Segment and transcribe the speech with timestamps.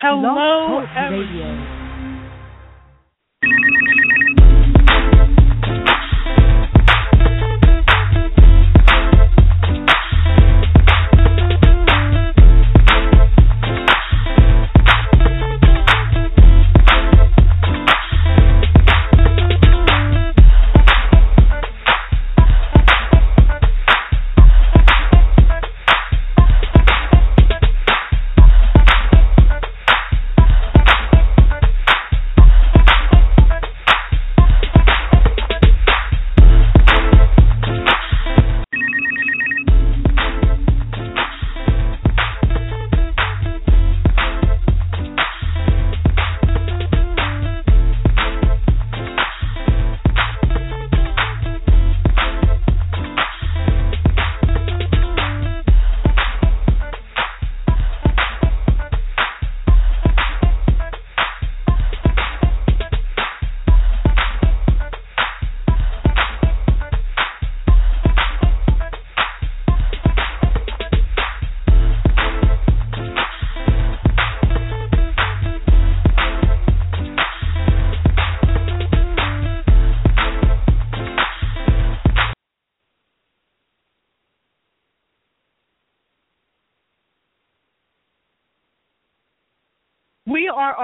[0.00, 1.78] Hello, Radio.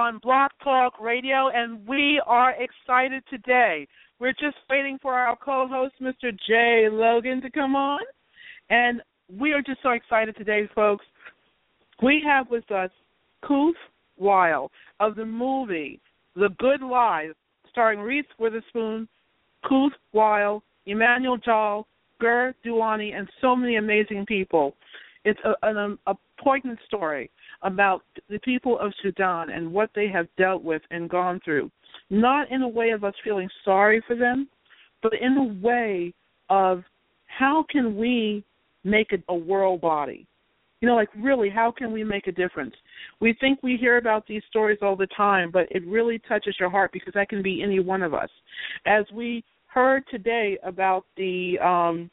[0.05, 3.89] On Blog Talk Radio and we are excited today.
[4.19, 6.31] We're just waiting for our co host, Mr.
[6.47, 8.03] Jaee Logan, to come on.
[8.69, 9.01] And
[9.35, 11.07] we are just so excited today, folks.
[12.03, 12.91] We have with us
[13.45, 13.73] Kuoth
[14.21, 14.69] Wiel
[15.01, 16.01] of the movie
[16.37, 17.31] The Good Lie,
[17.71, 19.09] starring Reese Witherspoon,
[19.65, 21.87] Kuoth Wiel, Emmanuel Jal,
[22.21, 24.75] Ger Duany, and so many amazing people.
[25.25, 27.31] It's a, a, a poignant story
[27.65, 31.71] about the people of Sudan and what they have dealt with and gone through.
[32.11, 34.49] Not in a way of us feeling sorry for them,
[35.03, 36.13] but in a way
[36.51, 36.85] of
[37.27, 38.45] how can we
[38.85, 40.27] make a, a world body?
[40.81, 42.75] You know, like really, how can we make a difference?
[43.21, 46.69] We think we hear about these stories all the time, but it really touches your
[46.69, 48.29] heart because that can be any one of us.
[48.85, 52.11] As we heard today about the um,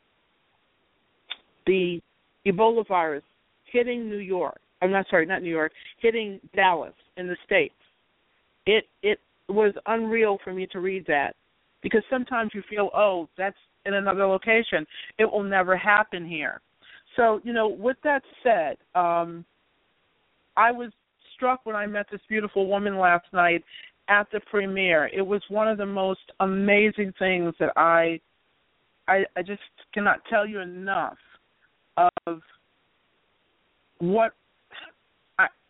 [1.68, 2.02] the
[2.48, 3.24] Ebola virus
[3.66, 7.76] hitting New York, I'm not sorry, not New York, hitting Dallas in the states.
[8.66, 9.20] It it
[9.50, 11.36] was unreal for me to read that
[11.82, 14.86] because sometimes you feel, oh, that's in another location.
[15.18, 16.62] It will never happen here.
[17.16, 19.46] So you know, with that said, um,
[20.58, 20.92] I was
[21.36, 23.64] struck when I met this beautiful woman last night
[24.08, 25.08] at the premiere.
[25.08, 28.20] It was one of the most amazing things that I
[29.08, 29.62] I, I just
[29.94, 31.18] cannot tell you enough
[31.98, 32.42] of
[34.00, 34.34] what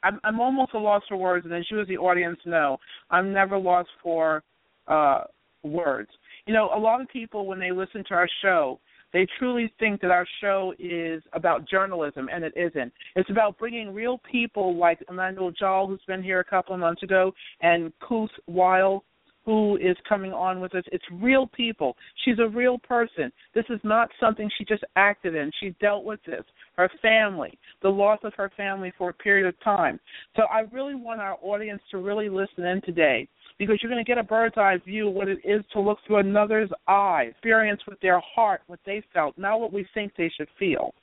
[0.04, 2.78] I'm, I'm almost a loss for words, and as you as the audience know,
[3.10, 4.44] I'm never lost for
[4.88, 5.24] uh,
[5.64, 6.10] words.
[6.46, 8.80] You know, a lot of people when they listen to our show,
[9.14, 12.92] they truly think that our show is about journalism, and it isn't.
[13.16, 17.04] It's about bringing real people like Emmanuel Jal, who's been here a couple of months
[17.04, 19.04] ago, and Kuoth Wiel,
[19.46, 20.84] who is coming on with us.
[20.92, 21.96] It's real people.
[22.24, 23.32] She's a real person.
[23.56, 25.52] This is not something she just acted in.
[25.60, 26.44] She dealt with this
[26.78, 30.00] her family, the loss of her family for a period of time.
[30.36, 33.28] So I really want our audience to really listen in today
[33.60, 36.00] because you're going to get a bird's eye view of what it is to look
[36.08, 40.32] through another's eye, experience with their heart what they felt, not what we think they
[40.36, 40.94] should feel.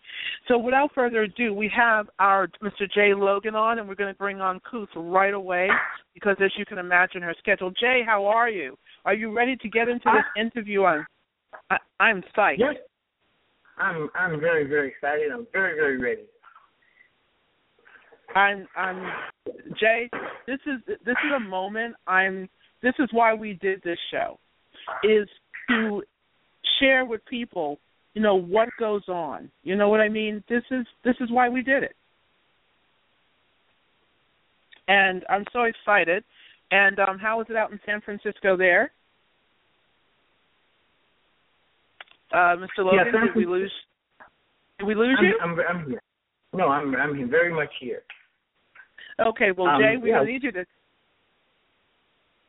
[0.47, 2.91] So without further ado, we have our Mr.
[2.97, 5.69] Jaee Logan on, and we're going to bring on Kuoth right away
[6.15, 7.71] because, as you can imagine, her schedule.
[7.73, 8.77] Jaee, how are you?
[9.05, 10.83] Are you ready to get into this interview?
[10.83, 11.07] On
[11.71, 12.59] I, I'm psyched.
[12.59, 12.77] Yes,
[13.79, 15.31] I'm I'm very very excited.
[15.33, 16.23] I'm very very ready.
[18.35, 19.07] I'm I'm
[19.81, 20.09] Jaee.
[20.47, 21.95] This is this is a moment.
[22.07, 22.49] I'm.
[22.83, 24.39] This is why we did this show,
[25.03, 25.29] is
[25.69, 26.03] to
[26.79, 27.79] share with people,
[28.15, 29.51] you know, what goes on.
[29.63, 30.43] You know what I mean?
[30.49, 31.97] This is this is why we did it,
[34.89, 36.25] and I'm so excited.
[36.71, 38.93] And um, how was it out in San Francisco there?
[42.31, 42.81] Uh, Mr.
[42.81, 43.73] Logan, yeah, did we lose?
[44.79, 45.39] Did we lose I'm, you?
[45.43, 46.03] I'm, I'm here.
[46.53, 48.03] No, I'm I'm here, very much here.
[49.21, 50.25] Okay, well, Um, Jaee, we're yeah.
[50.25, 50.65] need you to.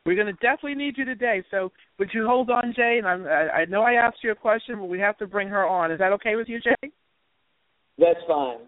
[0.06, 1.42] We're gonna definitely need you today.
[1.50, 2.98] So, would you hold on, Jaee?
[2.98, 5.48] And I'm, I, I know I asked you a question, but we have to bring
[5.48, 5.92] her on.
[5.92, 6.90] Is that okay with you, Jaee?
[7.98, 8.58] That's fine.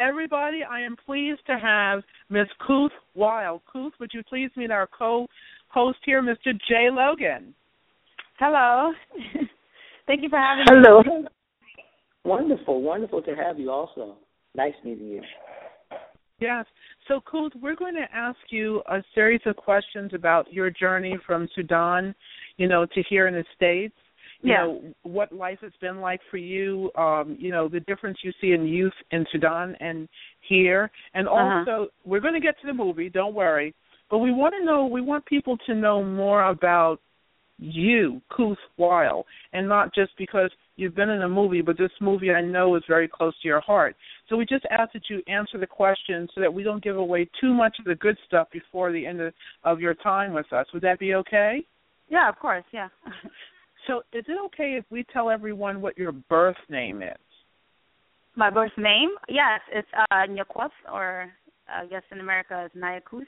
[0.00, 2.46] Everybody, I am pleased to have Ms.
[2.66, 3.60] Kuoth Wiel.
[3.72, 6.58] Kuoth, would you please meet our co-host here, Mr.
[6.70, 7.54] Jaee Logan?
[8.38, 8.92] Hello.
[10.06, 11.00] Thank you for having Hello.
[11.00, 11.04] me.
[11.06, 11.28] Hello.
[12.24, 14.16] Wonderful, wonderful to have you also.
[14.54, 15.22] Nice meeting you.
[16.38, 16.64] Yes.
[17.06, 21.46] So, Kuoth, we're going to ask you a series of questions about your journey from
[21.54, 22.14] Sudan,
[22.56, 23.94] you know, to here in the States
[24.42, 24.64] you yeah.
[24.64, 28.52] know what life has been like for you um you know the difference you see
[28.52, 30.08] in youth in Sudan and
[30.48, 31.64] here and Uh-huh.
[31.68, 33.74] also we're going to get to the movie don't worry
[34.10, 37.00] but we want to know we want people to know more about
[37.58, 42.30] you Kuoth Wiel and not just because you've been in a movie but this movie
[42.30, 43.94] I know is very close to your heart
[44.28, 47.28] so we just ask that you answer the questions so that we don't give away
[47.38, 49.34] too much of the good stuff before the end of,
[49.64, 51.62] of your time with us would that be okay
[52.08, 52.64] Yeah, of course.
[52.72, 52.88] Yeah.
[53.86, 57.16] So, is it okay if we tell everyone what your birth name is?
[58.36, 59.10] My birth name?
[59.28, 61.30] Yes, it's uh Nyakuoth, or
[61.68, 63.26] I guess in America it's Nayakus.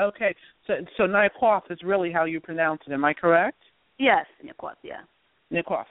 [0.00, 0.34] Okay,
[0.66, 2.92] so so Nyakuoth is really how you pronounce it.
[2.92, 3.58] Am I correct?
[3.98, 4.74] Yes, Nyakuoth.
[4.82, 5.02] Yeah.
[5.52, 5.84] Nyakuoth.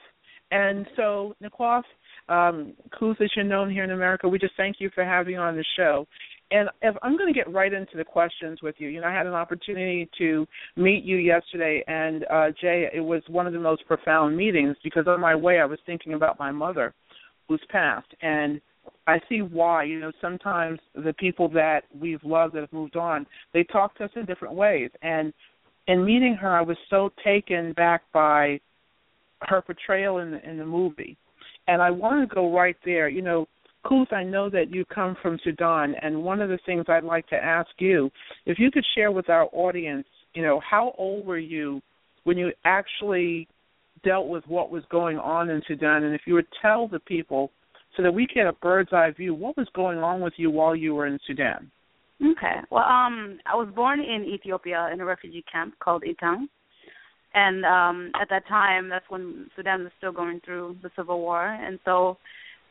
[0.50, 1.82] And so, Nyakuoth,
[2.28, 5.56] um, Kuoth, as you're known here in America, we just thank you for having on
[5.56, 6.06] the show.
[6.50, 9.12] And if I'm going to get right into the questions with you, you know, I
[9.12, 10.46] had an opportunity to
[10.76, 15.06] meet you yesterday, and uh, Jaee, it was one of the most profound meetings because
[15.06, 16.94] on my way I was thinking about my mother,
[17.48, 18.60] who's passed, and
[19.06, 19.84] I see why.
[19.84, 24.04] You know, sometimes the people that we've loved that have moved on, they talk to
[24.04, 25.32] us in different ways, and
[25.86, 28.60] in meeting her, I was so taken back by
[29.42, 31.16] her portrayal in the in the movie,
[31.68, 33.08] and I want to go right there.
[33.08, 33.46] You know,
[33.84, 37.26] Kuoth, I know that you come from Sudan, and one of the things I'd like
[37.28, 38.10] to ask you,
[38.46, 41.82] if you could share with our audience, you know, how old were you
[42.24, 43.46] when you actually
[44.02, 47.50] dealt with what was going on in Sudan, and if you would tell the people
[47.96, 50.74] so that we get a bird's eye view, what was going on with you while
[50.74, 51.70] you were in Sudan?
[52.22, 52.60] Okay.
[52.70, 56.46] Well, um, I was born in Ethiopia in a refugee camp called Itang.
[57.34, 61.46] and um, at that time, that's when Sudan was still going through the civil war,
[61.46, 62.18] and so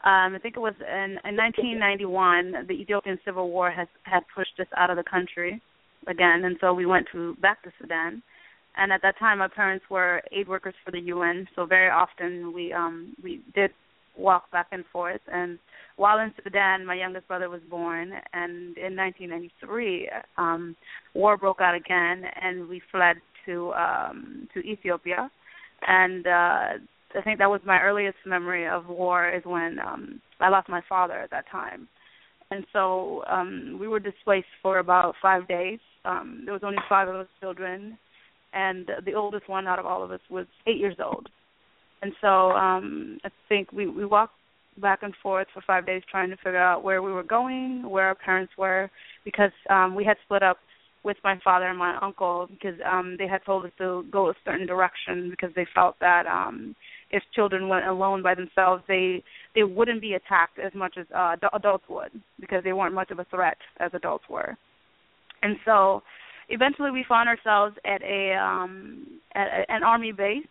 [0.05, 4.59] um, I think it was in, in 1991 the Ethiopian civil war has had pushed
[4.59, 5.61] us out of the country
[6.07, 8.21] again, and so we went to back to Sudan.
[8.75, 12.53] And at that time, my parents were aid workers for the UN, so very often
[12.53, 13.71] we um we did
[14.17, 15.21] walk back and forth.
[15.31, 15.57] And
[15.95, 20.75] while in Sudan, my youngest brother was born, and in 1993, um,
[21.13, 25.29] war broke out again, and we fled to um to Ethiopia.
[25.87, 26.67] And uh
[27.15, 30.81] I think that was my earliest memory of war is when um I lost my
[30.87, 31.87] father at that time.
[32.51, 35.79] And so um we were displaced for about 5 days.
[36.05, 37.97] Um there was only 5 of us children
[38.53, 41.29] and the oldest one out of all of us was 8 years old.
[42.01, 44.35] And so um I think we we walked
[44.77, 48.07] back and forth for 5 days trying to figure out where we were going, where
[48.07, 48.89] our parents were
[49.23, 50.57] because um we had split up
[51.03, 54.33] with my father and my uncle because um they had told us to go a
[54.45, 56.75] certain direction because they felt that um
[57.13, 59.23] if children went alone by themselves, they
[59.55, 63.19] they wouldn't be attacked as much as uh, adults would because they weren't much of
[63.19, 64.57] a threat as adults were.
[65.43, 66.01] And so,
[66.49, 69.05] eventually, we found ourselves at a um,
[69.35, 70.43] at a, an army base,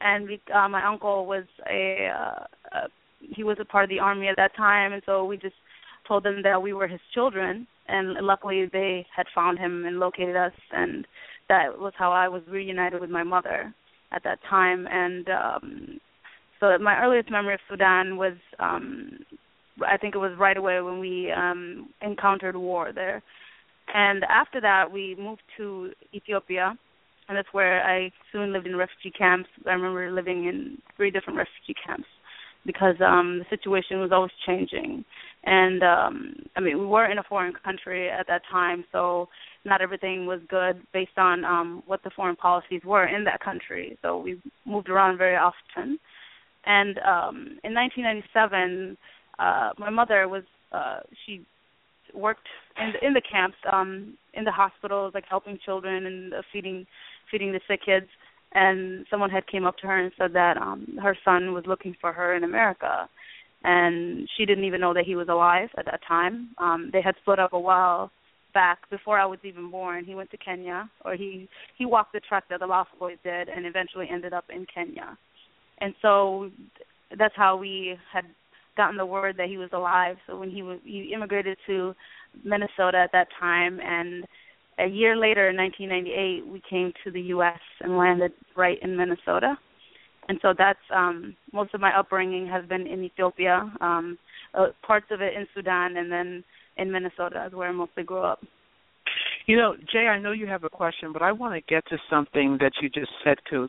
[0.00, 2.44] and we, uh, my uncle was a, uh,
[2.76, 2.88] a
[3.34, 5.56] he was a part of the army at that time, and so we just
[6.06, 10.36] told them that we were his children, and luckily they had found him and located
[10.36, 11.06] us, and
[11.48, 13.74] that was how I was reunited with my mother
[14.12, 16.00] at that time and um
[16.60, 19.18] so my earliest memory of Sudan was um
[19.86, 23.22] I think it was right away when we um encountered war there.
[23.94, 26.76] And after that we moved to Ethiopia
[27.28, 29.48] and that's where I soon lived in refugee camps.
[29.66, 32.08] I remember living in three different refugee camps
[32.66, 35.04] because um the situation was always changing.
[35.48, 39.28] And um I mean we were in a foreign country at that time so
[39.64, 43.96] not everything was good based on um what the foreign policies were in that country.
[44.02, 45.98] So we moved around very often.
[46.66, 48.98] And um in 1997
[49.38, 51.46] uh my mother was uh she
[52.12, 56.42] worked in the, in the camps um in the hospitals like helping children and uh,
[56.52, 56.86] feeding
[57.30, 58.08] feeding the sick kids
[58.52, 61.96] and someone had came up to her and said that um her son was looking
[62.02, 63.08] for her in America
[63.64, 66.50] and she didn't even know that he was alive at that time.
[66.58, 68.10] Um they had split up a while
[68.54, 70.04] back before I was even born.
[70.04, 73.48] He went to Kenya, or he he walked the trek that the Lost Boys did,
[73.48, 75.16] and eventually ended up in Kenya.
[75.78, 76.50] And so
[77.18, 78.24] that's how we had
[78.76, 80.16] gotten the word that he was alive.
[80.26, 81.94] So when he he immigrated to
[82.44, 84.24] Minnesota at that time, and
[84.78, 87.58] a year later, in 1998, we came to the U.S.
[87.80, 89.58] and landed right in Minnesota.
[90.28, 93.72] And so that's um most of my upbringing has been in Ethiopia.
[93.80, 94.18] Um
[94.54, 96.42] uh, parts of it in Sudan, and then
[96.78, 98.40] in Minnesota is where I mostly grew up.
[99.46, 101.98] You know, Jaee, I know you have a question, but I want to get to
[102.10, 103.68] something that you just said, Kuoth.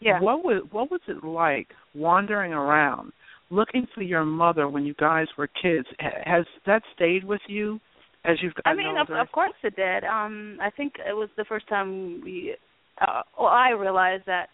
[0.00, 0.20] Yeah.
[0.20, 3.12] What was what was it like wandering around
[3.50, 5.86] looking for your mother when you guys were kids?
[5.98, 7.80] Has that stayed with you
[8.24, 10.04] as you've gotten I mean, of, of course it did.
[10.04, 12.54] Um, I think it was the first time we,
[13.00, 14.48] uh, well, I realized that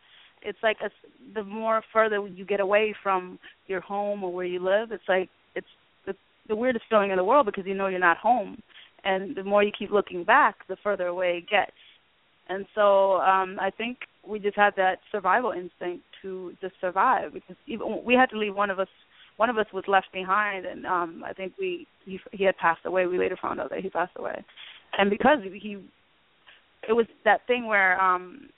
[0.46, 0.90] it's like a,
[1.34, 5.28] the more further you get away from your home or where you live, it's like
[5.54, 5.66] it's
[6.06, 6.14] the,
[6.48, 8.62] the weirdest feeling in the world because you know you're not home,
[9.04, 11.72] and the more you keep looking back, the further away it gets.
[12.48, 17.56] And so um I think we just had that survival instinct to just survive because
[17.66, 18.88] even we had to leave one of us
[19.36, 22.86] one of us was left behind and um I think we he he had passed
[22.86, 23.06] away.
[23.06, 24.44] We later found out that he passed away.
[24.98, 25.78] And because he
[26.88, 28.48] it was that thing where um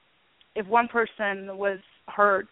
[0.59, 2.49] if one person was hurt,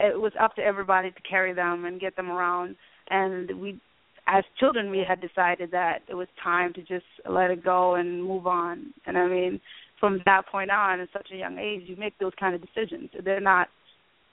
[0.00, 2.76] it was up to everybody to carry them and get them around
[3.10, 3.80] and we
[4.26, 8.22] as children we had decided that it was time to just let it go and
[8.22, 8.92] move on.
[9.06, 9.58] And I mean,
[9.98, 13.10] from that point on at such a young age you make those kind of decisions.
[13.24, 13.68] They're not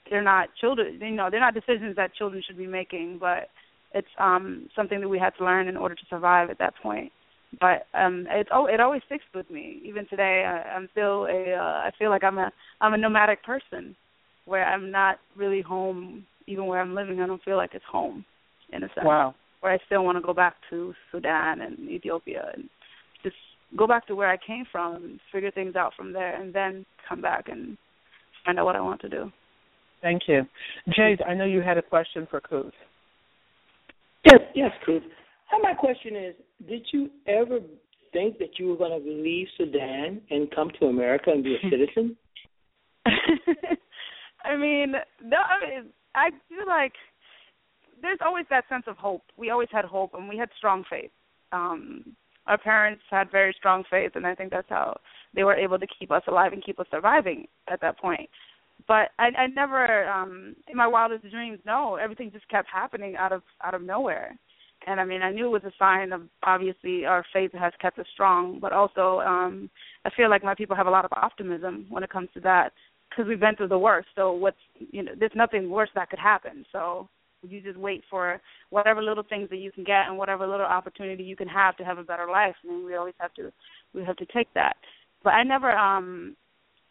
[0.10, 3.50] they're not children you know, they're not decisions that children should be making, but
[3.94, 7.12] it's um something that we had to learn in order to survive at that point.
[7.60, 9.82] But um it's oh it always sticks with me.
[9.86, 13.44] Even today I, I'm still a uh, I feel like I'm a I'm a nomadic
[13.44, 13.96] person
[14.46, 18.26] where I'm not really home even where I'm living I don't feel like it's home
[18.72, 19.06] in a sense.
[19.06, 19.36] Wow.
[19.62, 22.70] Where I still want to go back to Sudan and Ethiopia and
[23.24, 23.36] just
[23.78, 26.86] go back to where I came from and figure things out from there and then
[27.08, 27.78] come back and
[28.46, 29.32] find out what I want to do.
[30.02, 30.44] Thank you.
[30.96, 32.72] Jade, I know you had a question for Kuoth.
[34.24, 35.02] Yes, yes, Kuoth.
[35.52, 36.36] And my question is,
[36.68, 37.60] did you ever
[38.12, 41.70] think that you were going to leave Sudan and come to America and be a
[41.70, 42.16] citizen?
[43.06, 46.94] I mean, no, I mean, I feel like
[48.02, 49.24] there's always that sense of hope.
[49.38, 51.12] We always had hope, and we had strong faith.
[51.52, 52.16] Um,
[52.48, 54.98] our parents had very strong faith, and I think that's how
[55.34, 58.30] they were able to keep us alive and keep us surviving at that point.
[58.88, 63.32] But I, I never, um, in my wildest dreams, no, everything just kept happening out
[63.32, 64.38] of out of nowhere.
[64.88, 68.00] And I mean, I knew it was a sign of obviously our faith has kept
[68.00, 69.70] us strong, but also um
[70.06, 72.72] I feel like my people have a lot of optimism when it comes to that
[73.10, 74.08] because we've been through the worst.
[74.16, 74.58] So what's
[74.92, 76.66] you know, there's nothing worse that could happen.
[76.72, 77.10] So
[77.48, 81.24] you just wait for whatever little things that you can get and whatever little opportunity
[81.24, 82.56] you can have to have a better life.
[82.64, 83.52] I mean, we always have to
[83.94, 84.76] we have to take that.
[85.24, 86.36] But I never um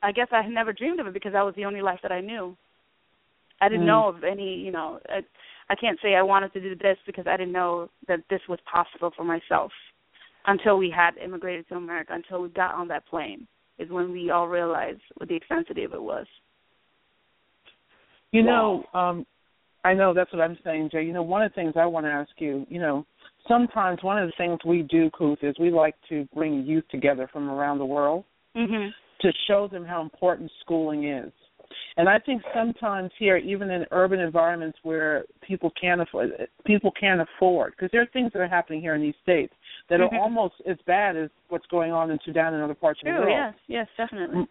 [0.03, 2.13] I guess I had never dreamed of it because that was the only life that
[2.13, 2.57] I knew.
[3.61, 3.89] I didn't Mm.
[3.89, 5.01] know of any, you know,
[5.69, 8.59] I, can't say I wanted to do this because I didn't know that this was
[8.71, 9.73] possible for myself
[10.47, 13.47] until we had immigrated to America, until we got on that plane
[13.79, 16.27] is when we all realized what the extensity of it was.
[18.31, 19.27] You know, um,
[19.85, 21.07] I know that's what I'm saying, Jaee.
[21.07, 23.07] You know, one of the things I want to ask you, you know,
[23.47, 27.29] sometimes one of the things we do, Kuoth, is we like to bring youth together
[27.33, 28.25] from around the world
[28.57, 28.93] Mhm.
[29.21, 31.33] to show them how important schooling is.
[31.97, 36.31] And I think sometimes here, even in urban environments where people can't afford,
[36.65, 39.55] people can't afford, because there are things that are happening here in these states
[39.89, 40.13] that Mhm.
[40.13, 43.13] are almost as bad as what's going on in Sudan and other parts of the
[43.13, 43.29] world.
[43.31, 44.47] yes, yes, definitely.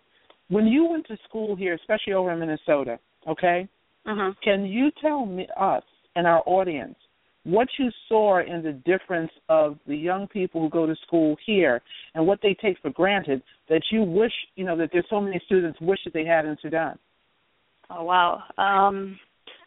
[0.47, 3.67] When you went to school here, especially over in Minnesota, okay,
[4.05, 4.33] Uh-huh.
[4.41, 5.83] can you tell me us
[6.15, 6.97] and our audience
[7.43, 11.81] what you saw in the difference of the young people who go to school here
[12.13, 15.39] and what they take for granted that you wish, you know, that there's so many
[15.39, 16.97] students wish that they had in Sudan?
[17.89, 18.43] Oh wow.
[18.57, 19.19] Um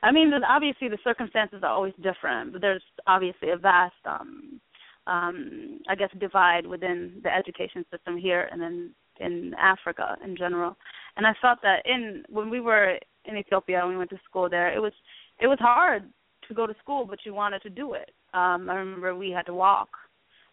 [0.03, 4.61] I mean obviously the circumstances are always different, but there's obviously a vast um
[5.07, 10.77] um I guess divide within the education system here and then in Africa in general.
[11.17, 14.49] And I felt that in when we were in Ethiopia and we went to school
[14.49, 14.93] there, it was
[15.41, 16.05] it was hard
[16.49, 18.11] to go to school but you wanted to do it.
[18.35, 19.89] Um I remember we had to walk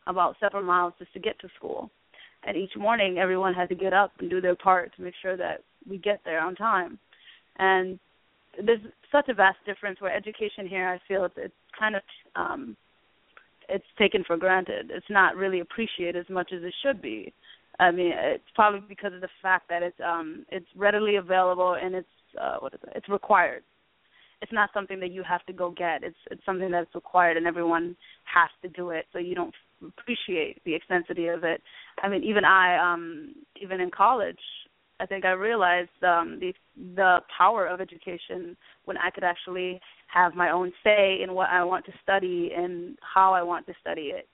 [0.07, 1.89] about several miles just to get to school.
[2.45, 5.37] And each morning everyone had to get up and do their part to make sure
[5.37, 6.99] that we get there on time
[7.57, 7.99] and
[8.63, 8.81] there's
[9.11, 12.01] such a vast difference where education here I feel it's, it's kind of
[12.35, 12.77] um
[13.69, 14.91] it's taken for granted.
[14.93, 17.33] It's not really appreciated as much as it should be.
[17.79, 21.95] I mean, it's probably because of the fact that it's um it's readily available and
[21.95, 22.07] it's
[22.39, 22.93] uh what is it?
[22.95, 23.63] It's required.
[24.41, 26.03] It's not something that you have to go get.
[26.03, 27.95] It's it's something that's required and everyone
[28.25, 31.61] has to do it so you don't appreciate the extensity of it.
[32.01, 34.39] I mean, even I um even in college
[34.99, 36.53] I think I realized um, the
[36.95, 39.79] the power of education when I could actually
[40.13, 43.73] have my own say in what I want to study and how I want to
[43.81, 44.27] study it.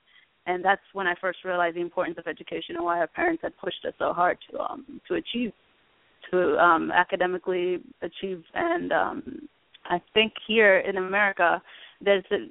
[0.46, 3.56] And that's when I first realized the importance of education and why our parents had
[3.56, 5.52] pushed us so hard to um, to achieve,
[6.30, 8.42] to um, academically achieve.
[8.54, 9.48] And um,
[9.86, 11.62] I think here in America,
[12.00, 12.46] there's a,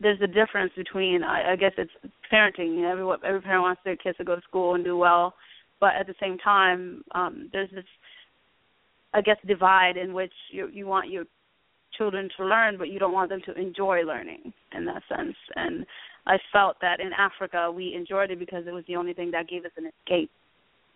[0.00, 1.92] there's a difference between I, I guess it's
[2.32, 2.76] parenting.
[2.76, 5.34] You know, every every parent wants their kids to go to school and do well,
[5.84, 7.84] but at the same time, um, there's this
[9.12, 11.24] I guess divide in which you you want your
[11.98, 15.36] children to learn, but you don't want them to enjoy learning in that sense.
[15.56, 15.84] And
[16.26, 19.46] I felt that in Africa we enjoyed it because it was the only thing that
[19.46, 20.30] gave us an escape.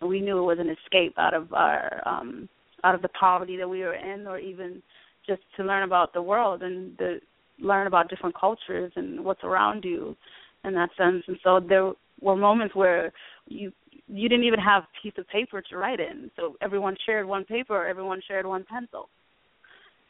[0.01, 2.49] We knew it was an escape out of our um
[2.83, 4.81] out of the poverty that we were in or even
[5.27, 7.19] just to learn about the world and the
[7.59, 10.15] learn about different cultures and what's around you
[10.63, 11.23] in that sense.
[11.27, 11.91] And so there
[12.21, 13.13] were moments where
[13.47, 13.71] you
[14.07, 16.29] you didn't even have a piece of paper to write in.
[16.35, 19.09] So everyone shared one paper, everyone shared one pencil.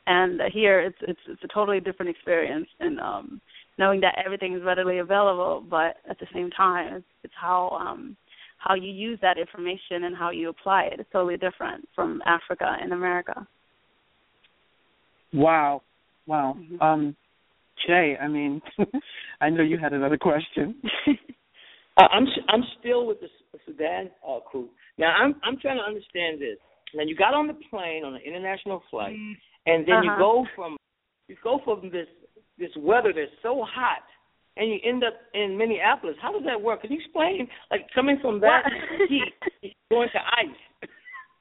[0.08, 3.42] And here it's it's it's a totally different experience and um
[3.78, 8.16] knowing that everything is readily available, but at the same time it's, it's how um
[8.58, 11.00] how you use that information and how you apply it.
[11.00, 13.48] It's totally different from Africa and America.
[15.34, 15.82] Wow.
[16.26, 16.58] Wow.
[16.58, 16.82] Mm-hmm.
[16.82, 17.16] Um
[17.88, 18.62] Jaee, I mean,
[19.42, 20.76] I know you had another question.
[22.00, 23.28] uh, I'm I'm still with the
[23.66, 24.70] Sudan uh, crew.
[24.98, 26.58] Now I'm I'm trying to understand this.
[26.96, 29.16] Now you got on the plane on an international flight,
[29.66, 30.04] and then uh-huh.
[30.04, 30.78] you go from
[31.28, 32.08] you go from this
[32.58, 34.04] this weather that's so hot,
[34.56, 36.16] and you end up in Minneapolis.
[36.22, 36.82] How does that work?
[36.82, 37.48] Can you explain?
[37.70, 38.64] Like coming from that
[39.10, 40.90] heat, going to ice.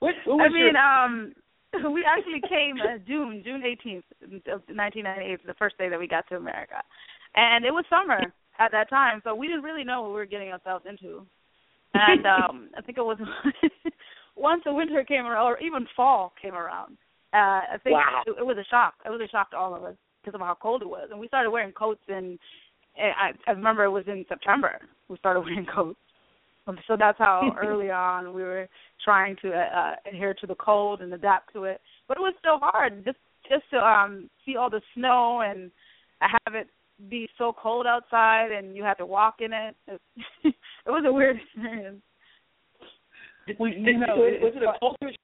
[0.01, 0.79] What, what I mean, your...
[0.79, 1.35] um,
[1.93, 4.07] we actually came uh, June June 18th
[4.51, 6.83] of 1998, the first day that we got to America,
[7.37, 10.27] and it was summer at that time, so we didn't really know what we were
[10.27, 11.27] getting ourselves into.
[11.95, 13.17] And um I think it was
[14.37, 16.99] once the winter came around, or even fall came around.
[17.33, 18.23] Uh I think wow.
[18.27, 18.95] it, it was a shock.
[19.07, 21.19] It was a shock to all of us because of how cold it was, and
[21.19, 22.03] we started wearing coats.
[22.09, 22.39] And
[22.99, 25.99] I, I remember it was in September we started wearing coats.
[26.87, 28.69] So that's how early on we were
[29.03, 31.81] trying to uh, adhere to the cold and adapt to it.
[32.07, 33.17] But it was still hard just
[33.49, 35.71] just to um see all the snow and
[36.21, 36.69] have it
[37.09, 39.77] be so cold outside and you had to walk in it.
[39.87, 40.01] It,
[40.45, 40.55] it
[40.91, 42.03] was a weird experience.
[43.59, 45.15] Well, you know, was it a culture?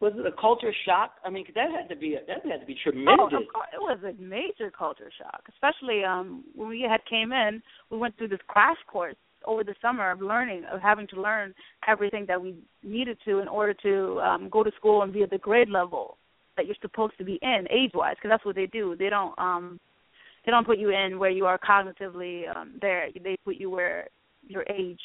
[0.00, 1.12] Was it a culture shock?
[1.24, 3.14] I mean, cause that had to be a, that had to be tremendous.
[3.20, 7.32] Oh, of course, it was a major culture shock, especially um when we had came
[7.32, 7.62] in.
[7.90, 11.54] We went through this crash course over the summer of learning, of having to learn
[11.86, 15.30] everything that we needed to in order to um, go to school and be at
[15.30, 16.16] the grade level
[16.56, 18.94] that you're supposed to be in age-wise, because that's what they do.
[18.96, 19.80] They don't um,
[20.44, 23.08] they don't put you in where you are cognitively um, there.
[23.22, 24.08] They put you where
[24.46, 25.00] your age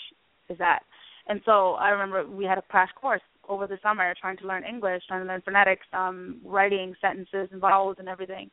[0.49, 0.83] is at.
[1.27, 4.63] And so I remember we had a crash course over the summer trying to learn
[4.63, 8.49] English, trying to learn phonetics, um, writing sentences and vowels and everything.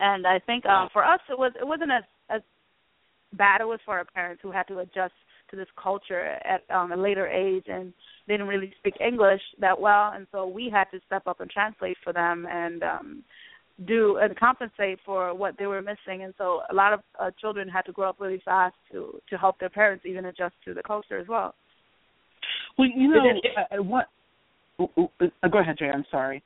[0.00, 2.42] And I think um, for us it was it wasn't as as
[3.32, 5.14] bad it was for our parents who had to adjust
[5.50, 7.92] to this culture at um, a later age and
[8.26, 11.50] they didn't really speak English that well, and so we had to step up and
[11.50, 13.22] translate for them and um,
[13.84, 16.22] do and compensate for what they were missing.
[16.22, 19.36] And so a lot of uh, children had to grow up really fast to to
[19.36, 21.54] help their parents even adjust to the culture as well.
[22.78, 23.20] Well, you know,
[23.56, 24.06] I, I want.
[24.78, 25.92] Uh, go ahead, Jaee.
[25.92, 26.42] I'm sorry.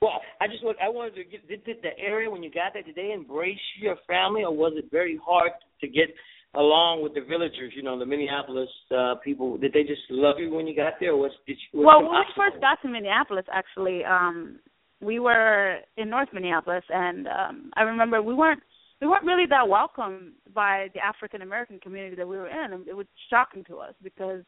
[0.00, 2.72] Well, I just want I wanted to get did, did the area when you got
[2.72, 2.82] there.
[2.82, 6.08] Did they embrace your family, or was it very hard to get
[6.54, 10.52] along with the villagers, you know, the Minneapolis uh people, did they just love you
[10.52, 11.12] when you got there?
[11.12, 14.58] Or was did you, well, when we first got to Minneapolis, actually, um,
[15.00, 18.62] we were in North Minneapolis, and um, I remember we weren't
[19.00, 22.96] we weren't really that welcomed by the African American community that we were in, it
[22.96, 24.42] was shocking to us because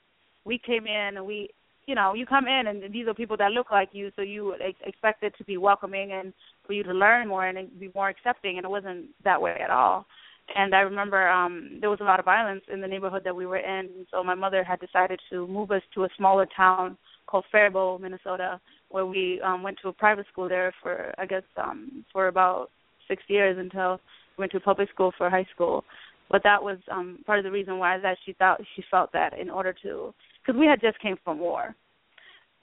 [0.45, 1.49] we came in and we
[1.87, 4.55] you know, you come in and these are people that look like you, so you
[4.87, 6.33] expect it to be welcoming and
[6.65, 9.71] for you to learn more and be more accepting, and it wasn't that way at
[9.71, 10.07] all.
[10.55, 13.47] And I remember um there was a lot of violence in the neighborhood that we
[13.47, 17.45] were in, so my mother had decided to move us to a smaller town called
[17.51, 18.61] Faribault, Minnesota,
[18.93, 22.71] where we um went to a private school there for I guess um for about
[23.09, 24.01] six years until
[24.37, 25.85] we went to public school for high school.
[26.31, 29.39] But that was um part of the reason why that she thought she felt that
[29.39, 31.75] in order to because we had just came from war,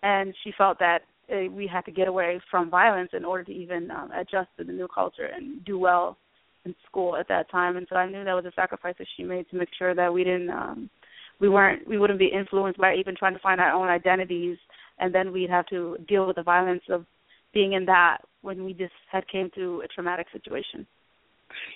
[0.03, 0.99] and she felt that
[1.31, 4.63] uh, we had to get away from violence in order to even um, adjust to
[4.63, 6.17] the new culture and do well
[6.65, 9.23] in school at that time, and so I knew that was a sacrifice that she
[9.23, 10.89] made to make sure that we didn't, um,
[11.39, 14.57] we weren't, we wouldn't be influenced by even trying to find our own identities,
[14.99, 17.05] and then we'd have to deal with the violence of
[17.53, 20.85] being in that when we just had came through a traumatic situation.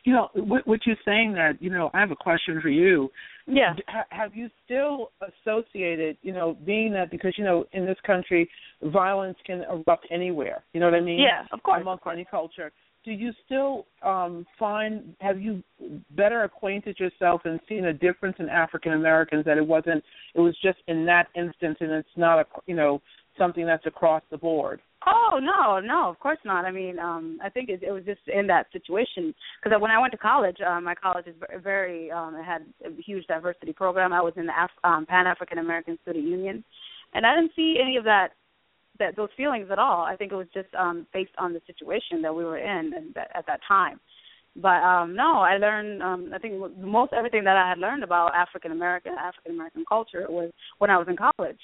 [0.04, 3.10] You know, what, what you're saying that, you know, I have a question for you.
[3.48, 3.74] Yeah.
[4.10, 8.50] have you still associated, you know, being that because, you know, in this country,
[8.84, 10.64] violence can erupt anywhere.
[10.74, 11.20] You know what I mean?
[11.20, 11.82] Yeah, of course.
[11.82, 12.72] Amongst any culture
[13.04, 15.64] do you still um, find have you
[16.12, 20.04] better acquainted yourself and seen a difference in African Americans that it wasn't
[20.36, 23.02] it was just in that instance and it's not a you know
[23.38, 24.80] something that's across the board.
[25.06, 26.66] Oh no, no, of course not.
[26.66, 30.00] I mean, um I think it, it was just in that situation because when I
[30.00, 34.14] went to college, um, my college is very um it had a huge diversity program.
[34.14, 36.64] I was in the Af- um, Pan African American Student Union,
[37.14, 38.30] and I didn't see any of that
[39.00, 40.04] that those feelings at all.
[40.04, 43.14] I think it was just um based on the situation that we were in and
[43.16, 44.00] that, at that time.
[44.56, 48.36] But um no, I learned um I think most everything that I had learned about
[48.36, 51.60] African American African American culture was when I was in college.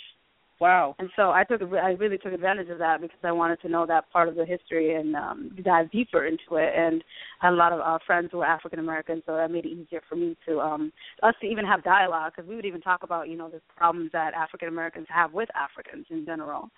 [0.59, 0.95] Wow.
[0.99, 3.85] And so I took I really took advantage of that because I wanted to know
[3.85, 7.01] that part of the history and um dive deeper into it and
[7.41, 9.69] I had a lot of uh, friends who were African American so that made it
[9.69, 10.91] easier for me to um
[11.23, 14.11] us to even have dialogue because we would even talk about you know the problems
[14.11, 16.69] that African Americans have with Africans in general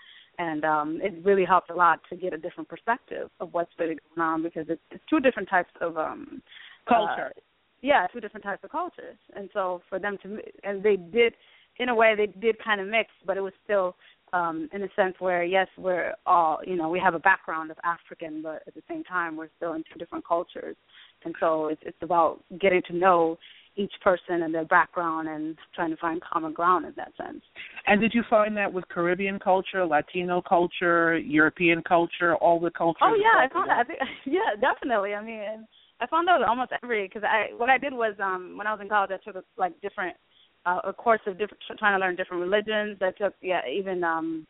[0.42, 3.98] and um it really helped a lot to get a different perspective of what's been
[4.16, 6.42] going on because it's, it's two different types of um
[6.88, 7.32] culture.
[7.36, 7.42] Uh,
[7.84, 9.18] yeah, two different types of cultures.
[9.36, 11.34] And so for them to and they did
[11.78, 13.96] in a way they did kind of mix, but it was still
[14.34, 17.78] um in a sense where yes, we're all you know we have a background of
[17.84, 20.76] African, but at the same time we're still in two different cultures,
[21.24, 23.38] and so it's it's about getting to know
[23.76, 27.42] each person and their background and trying to find common ground in that sense.
[27.88, 33.02] And did you find that with Caribbean culture, Latino culture, European culture, all the cultures?
[33.04, 33.80] Oh yeah, I found that.
[33.80, 35.14] I think, yeah, definitely.
[35.14, 35.66] I mean,
[36.02, 38.82] I found out almost every because I what I did was um when I was
[38.82, 40.18] in college I took a, like different
[40.66, 42.98] uh, a course of different trying to learn different religions.
[43.02, 44.46] I took yeah even um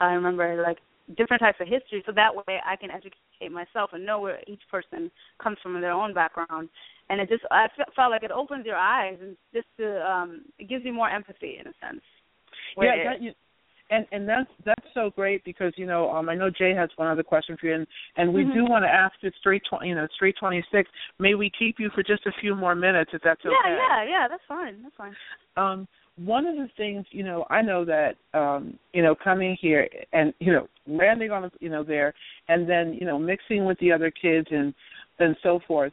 [0.00, 0.78] I remember like
[1.16, 4.62] different types of history, so that way I can educate myself and know where each
[4.70, 5.10] person
[5.42, 6.68] comes from in their own background.
[7.08, 10.68] And it just I felt like it opens your eyes and just to um it
[10.68, 12.02] gives you more empathy in a sense.
[12.76, 13.32] Yeah, that, you,
[13.90, 17.08] and and that's that's so great because you know um I know Jaee has one
[17.08, 18.54] other question for you and and we mm-hmm.
[18.54, 21.50] do want to ask it's three twenty you know it's three twenty six may we
[21.58, 24.42] keep you for just a few more minutes if that's okay yeah yeah yeah that's
[24.48, 25.14] fine that's fine
[25.56, 29.88] um one of the things you know I know that um you know coming here
[30.12, 32.12] and you know landing on you know there
[32.48, 34.74] and then you know mixing with the other kids and
[35.18, 35.92] and so forth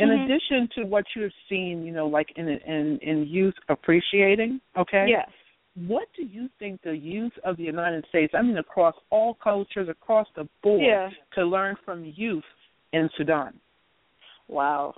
[0.00, 0.24] in mm-hmm.
[0.24, 5.06] addition to what you have seen you know like in in in youth appreciating okay
[5.08, 5.28] yes
[5.76, 9.88] what do you think the youth of the United States, I mean across all cultures,
[9.88, 11.08] across the board, yeah.
[11.34, 12.44] to learn from youth
[12.92, 13.54] in Sudan?
[14.46, 14.94] Wow.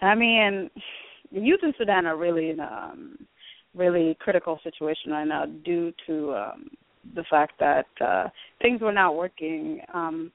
[0.00, 0.70] I mean,
[1.32, 3.18] the youth in Sudan are really in a um,
[3.74, 6.70] really critical situation right now due to um,
[7.16, 8.28] the fact that uh,
[8.62, 9.80] things were not working.
[9.92, 10.30] Um,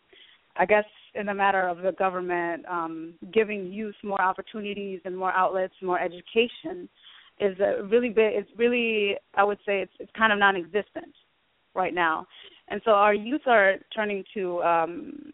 [0.55, 0.85] I guess
[1.15, 5.99] in the matter of the government um, giving youth more opportunities and more outlets, more
[5.99, 6.87] education
[7.39, 8.33] is a really big.
[8.33, 11.13] It's really, I would say, it's it's kind of non-existent
[11.73, 12.27] right now,
[12.69, 15.33] and so our youth are turning to, um,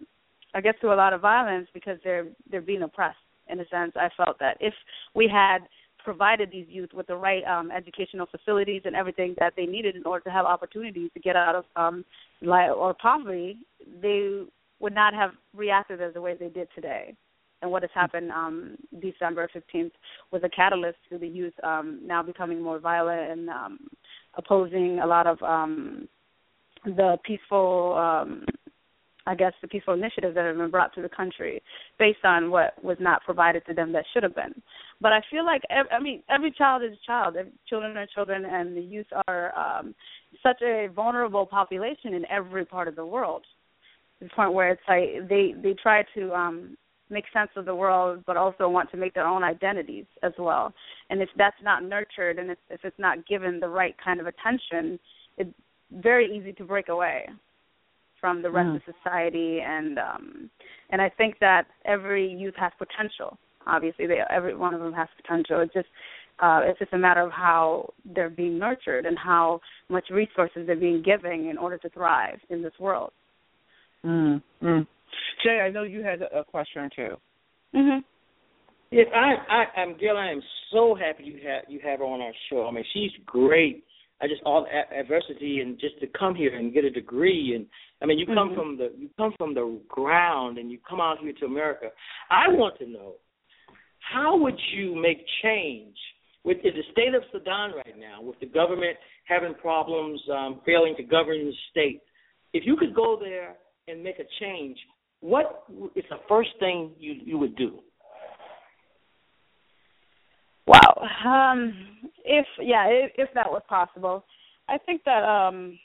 [0.53, 3.17] I guess, to a lot of violence because they're they're being oppressed.
[3.49, 4.73] In a sense, I felt that if
[5.15, 5.59] we had
[6.03, 10.05] provided these youth with the right um, educational facilities and everything that they needed in
[10.05, 12.05] order to have opportunities to get out of um,
[12.47, 13.57] or poverty,
[14.01, 14.43] they
[14.79, 17.15] would not have reacted as the way they did today
[17.61, 19.91] and what has happened um, December 15th
[20.31, 23.79] was a catalyst to the youth um, now becoming more violent and um,
[24.35, 26.07] opposing a lot of um,
[26.85, 28.45] the peaceful, um,
[29.27, 31.61] I guess, the peaceful initiatives that have been brought to the country
[31.97, 34.61] based on what was not provided to them that should have been.
[35.01, 37.35] But I feel like, I mean, every child is a child.
[37.67, 39.93] Children are children, and the youth are um,
[40.41, 43.43] such a vulnerable population in every part of the world.
[44.19, 46.77] To the point where it's like they they try to um
[47.09, 50.73] make sense of the world, but also want to make their own identities as well.
[51.09, 54.27] And if that's not nurtured and if, if it's not given the right kind of
[54.27, 54.99] attention,
[55.37, 55.49] it's
[55.91, 57.27] very easy to break away
[58.21, 58.75] from the rest mm.
[58.75, 59.59] of society.
[59.61, 60.49] And um,
[60.91, 63.37] and I think that every youth has potential.
[63.65, 65.61] Obviously, they, every one of them has potential.
[65.61, 65.87] It's just
[66.41, 70.75] uh, it's just a matter of how they're being nurtured and how much resources they're
[70.75, 73.11] being given in order to thrive in this world.
[74.05, 74.41] Mm.
[74.63, 74.87] Mm.
[75.45, 77.17] Jaee, I know you had a question too.
[77.75, 78.03] Mhm.
[78.91, 80.17] Yes, I, I, I'm Gail.
[80.17, 82.67] I am so happy you have you have her on our show.
[82.67, 83.83] I mean, she's great.
[84.21, 87.65] I just all adversity and just to come here and get a degree and
[88.01, 88.55] I mean, you come mm-hmm.
[88.55, 91.87] from the you come from the ground and you come out here to America.
[92.29, 93.15] I want to know
[93.99, 95.95] how would you make change
[96.43, 101.03] with the state of Sudan right now, with the government having problems, um, failing to
[101.03, 102.01] govern the state.
[102.53, 103.55] If you could go there
[103.89, 104.77] and make a change,
[105.21, 105.63] what
[105.95, 107.79] is the first thing you you would do?
[110.65, 111.07] Wow.
[111.25, 111.73] Um,
[112.23, 114.23] if yeah, if, if that was possible,
[114.67, 115.79] I think that um,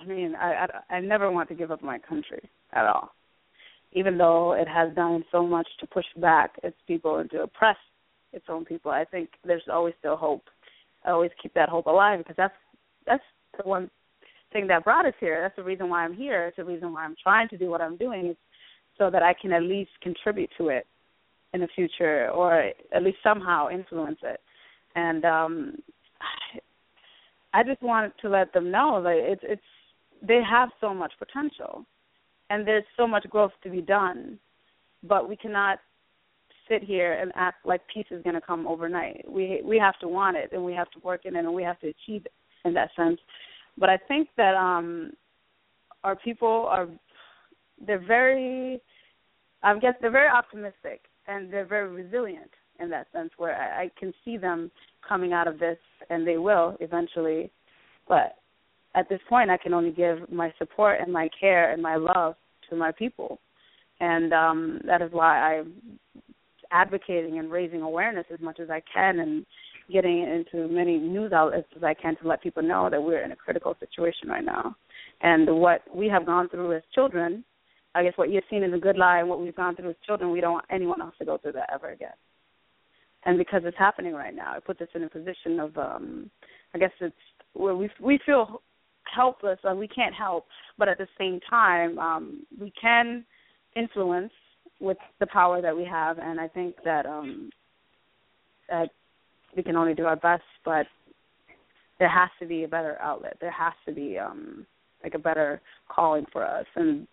[0.00, 3.10] I mean, I, I I never want to give up my country at all,
[3.92, 7.78] even though it has done so much to push back its people and to oppress
[8.32, 8.90] its own people.
[8.90, 10.44] I think there's always still hope.
[11.04, 12.54] I always keep that hope alive because that's
[13.06, 13.24] that's
[13.56, 13.90] the one
[14.52, 15.40] thing that brought us here.
[15.42, 16.46] That's the reason why I'm here.
[16.46, 18.36] It's the reason why I'm trying to do what I'm doing
[18.96, 20.86] so that I can at least contribute to it
[21.54, 24.40] in the future or at least somehow influence it.
[24.96, 25.76] And um
[27.54, 29.62] I just wanted to let them know that it's it's
[30.22, 31.84] they have so much potential
[32.50, 34.38] and there's so much growth to be done.
[35.04, 35.78] But we cannot
[36.68, 39.24] sit here and act like peace is going to come overnight.
[39.28, 41.62] We we have to want it and we have to work in it and we
[41.62, 42.32] have to achieve it
[42.64, 43.18] in that sense.
[43.78, 45.12] But I think that um
[46.04, 46.88] our people are
[47.86, 48.80] they're very
[49.62, 53.90] I guess they're very optimistic and they're very resilient in that sense where I, I
[53.98, 54.70] can see them
[55.06, 55.78] coming out of this
[56.10, 57.50] and they will eventually.
[58.08, 58.36] But
[58.94, 62.34] at this point I can only give my support and my care and my love
[62.70, 63.40] to my people.
[64.00, 65.72] And um that is why I'm
[66.70, 69.46] advocating and raising awareness as much as I can and
[69.90, 73.32] getting into many news outlets as I can to let people know that we're in
[73.32, 74.76] a critical situation right now.
[75.20, 77.44] And what we have gone through as children,
[77.94, 79.96] I guess what you've seen in the good lie and what we've gone through as
[80.06, 82.12] children, we don't want anyone else to go through that ever again.
[83.24, 86.30] And because it's happening right now, it puts us in a position of um
[86.74, 87.16] I guess it's
[87.54, 88.62] where we we feel
[89.12, 90.46] helpless or we can't help,
[90.76, 93.24] but at the same time, um we can
[93.74, 94.32] influence
[94.80, 97.50] with the power that we have and I think that um
[98.68, 98.90] that
[99.56, 100.86] we can only do our best, but
[101.98, 103.36] there has to be a better outlet.
[103.40, 104.66] There has to be um
[105.02, 107.06] like a better calling for us, and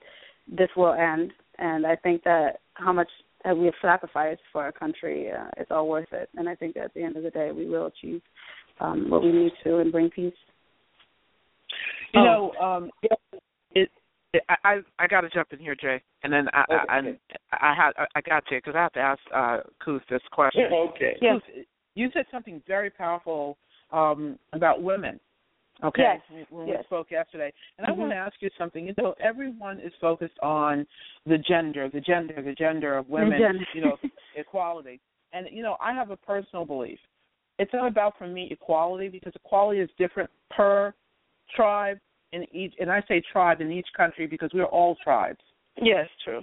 [0.47, 1.31] this will end.
[1.57, 3.09] And I think that how much
[3.43, 6.29] that we have sacrificed for our country, uh, it's all worth it.
[6.35, 8.21] And I think that at the end of the day, we will achieve
[8.79, 10.33] um, what we need to and bring peace.
[12.13, 12.23] You oh.
[12.23, 13.19] know, um, it,
[13.75, 13.89] it,
[14.63, 16.83] I I got to jump in here, Jaee, and then I okay.
[16.89, 20.21] I, I I had I got to because I have to ask uh Kuoth this
[20.31, 20.63] question.
[20.73, 21.17] okay.
[21.21, 21.33] Yeah.
[21.33, 23.57] Kuoth, you said something very powerful
[23.91, 25.19] um, about women.
[25.83, 26.45] Okay, yes.
[26.49, 26.77] when yes.
[26.79, 27.99] we spoke yesterday, and mm-hmm.
[27.99, 28.85] I want to ask you something.
[28.85, 30.87] You know, everyone is focused on
[31.25, 33.59] the gender, the gender, the gender of women.
[33.73, 33.97] You know,
[34.37, 35.01] equality.
[35.33, 36.99] And you know, I have a personal belief.
[37.59, 40.93] It's not about for me equality because equality is different per
[41.53, 41.97] tribe
[42.31, 42.73] in each.
[42.79, 45.39] And I say tribe in each country because we're all tribes.
[45.81, 46.41] Yes, true.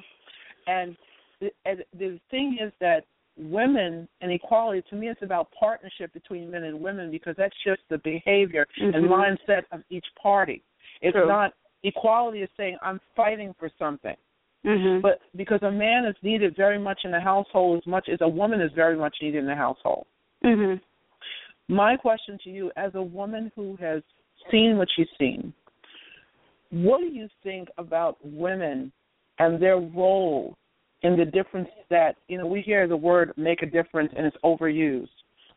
[0.66, 0.94] And
[1.40, 3.04] the, and the thing is that
[3.37, 7.81] women and equality to me it's about partnership between men and women because that's just
[7.88, 8.95] the behavior mm-hmm.
[8.95, 10.62] and mindset of each party
[11.01, 11.27] it's True.
[11.27, 14.16] not equality is saying i'm fighting for something
[14.66, 15.01] mm-hmm.
[15.01, 18.29] but because a man is needed very much in the household as much as a
[18.29, 20.07] woman is very much needed in the household
[20.45, 21.75] mm-hmm.
[21.75, 24.03] my question to you as a woman who has
[24.51, 25.55] seen what she's seen
[26.71, 28.92] what do you think about women
[29.38, 30.57] and their role
[31.02, 34.36] in the difference that you know we hear the word make a difference and it's
[34.44, 35.08] overused.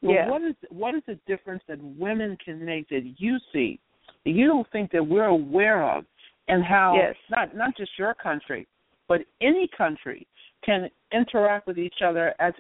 [0.01, 0.29] But yeah.
[0.29, 3.79] what is what is the difference that women can make that you see
[4.25, 6.05] that you don't think that we're aware of,
[6.47, 7.15] and how yes.
[7.29, 8.67] not not just your country,
[9.07, 10.27] but any country
[10.63, 12.53] can interact with each other as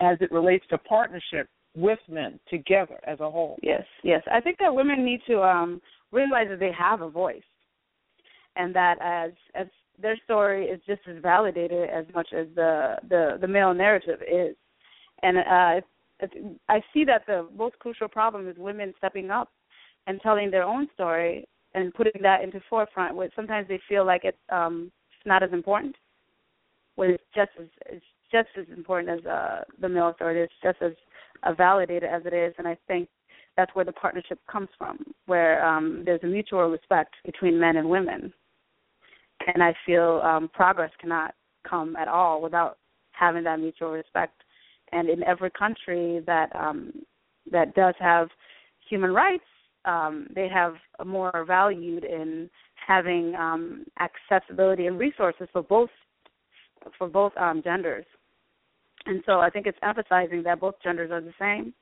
[0.00, 3.58] as it relates to partnership with men together as a whole.
[3.62, 4.22] Yes, yes.
[4.30, 5.80] I think that women need to um
[6.12, 7.42] realize that they have a voice
[8.56, 9.66] and that as as
[10.00, 14.56] their story is just as validated as much as the the the male narrative is.
[15.22, 15.80] And uh
[16.68, 19.50] I see that the most crucial problem is women stepping up
[20.06, 24.22] and telling their own story and putting that into forefront where sometimes they feel like
[24.24, 25.96] it's um it's not as important
[26.96, 30.80] when it's just as it's just as important as uh the male story it's just
[30.82, 30.92] as
[31.44, 32.52] uh, validated as it is.
[32.58, 33.08] And I think
[33.56, 37.88] that's where the partnership comes from where um there's a mutual respect between men and
[37.88, 38.32] women
[39.54, 41.34] and I feel um, progress cannot
[41.68, 42.78] come at all without
[43.12, 44.34] having that mutual respect.
[44.92, 46.92] And in every country that um,
[47.50, 48.28] that does have
[48.88, 49.44] human rights,
[49.84, 52.48] um, they have more valued in
[52.86, 55.90] having um, accessibility and resources for both
[56.96, 58.04] for both um, genders.
[59.06, 61.72] And so I think it's emphasizing that both genders are the same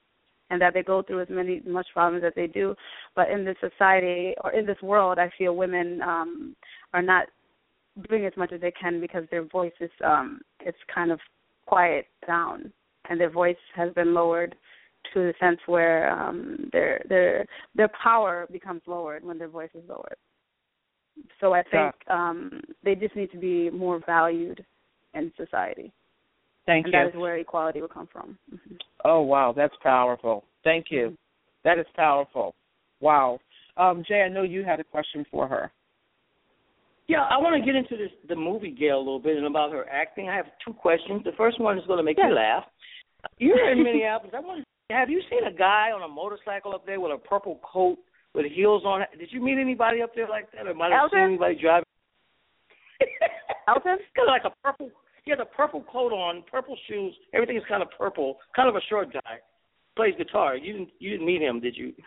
[0.50, 2.74] and that they go through as many much problems as they do.
[3.14, 6.56] But in this society or in this world, I feel women um,
[6.92, 7.26] are not
[8.08, 11.18] doing as much as they can because their voice is um it's kind of
[11.66, 12.72] quiet down
[13.08, 14.54] and their voice has been lowered
[15.14, 19.82] to the sense where um their their their power becomes lowered when their voice is
[19.88, 20.16] lowered.
[21.40, 24.64] So I think um they just need to be more valued
[25.14, 25.92] in society.
[26.66, 27.00] Thank and you.
[27.00, 28.38] That is where equality will come from.
[28.52, 28.74] Mm-hmm.
[29.04, 30.44] Oh wow, that's powerful.
[30.64, 31.06] Thank you.
[31.06, 31.14] Mm-hmm.
[31.64, 32.54] That is powerful.
[33.00, 33.40] Wow.
[33.76, 35.70] Um, Jaee, I know you had a question for her.
[37.08, 39.72] Yeah, I want to get into this the movie Gail a little bit and about
[39.72, 40.28] her acting.
[40.28, 41.22] I have two questions.
[41.24, 42.28] The first one is going to make yeah.
[42.28, 42.64] you laugh.
[43.38, 44.34] You're in Minneapolis.
[44.36, 47.18] I want to, have you seen a guy on a motorcycle up there with a
[47.18, 47.98] purple coat
[48.36, 49.02] with heels on.
[49.18, 51.88] Did you meet anybody up there like that, or might have seen anybody driving?
[53.68, 53.96] Elton?
[54.14, 54.90] kind of like a purple.
[55.24, 57.16] He has a purple coat on, purple shoes.
[57.32, 58.36] Everything is kind of purple.
[58.54, 59.40] Kind of a short guy.
[59.96, 60.56] Plays guitar.
[60.56, 61.92] You didn't you didn't meet him, did you?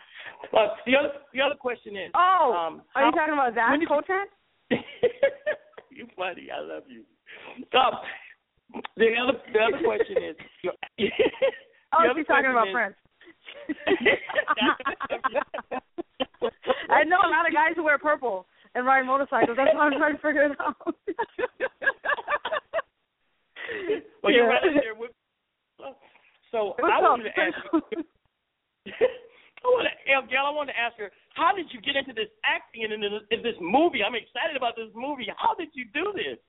[0.52, 2.10] But the other the other question is.
[2.14, 4.24] Oh, um, are you talking about Zach Cotan?
[5.90, 6.48] you funny.
[6.50, 7.04] I love you.
[7.78, 7.94] Um,
[8.96, 10.36] the other the other question is.
[11.92, 12.96] oh, she's talking about Prince.
[16.90, 19.56] I know a lot of guys who wear purple and ride motorcycles.
[19.56, 20.76] That's why I'm trying to figure it out.
[24.22, 25.10] well, you're right there with.
[26.52, 27.02] So What's I up?
[27.02, 28.04] wanted to ask you.
[29.60, 29.94] I want to,
[30.32, 30.48] Gail.
[30.48, 33.24] I wanted to ask her, how did you get into this acting and in this,
[33.30, 34.00] in this movie?
[34.00, 35.28] I'm excited about this movie.
[35.36, 36.40] How did you do this?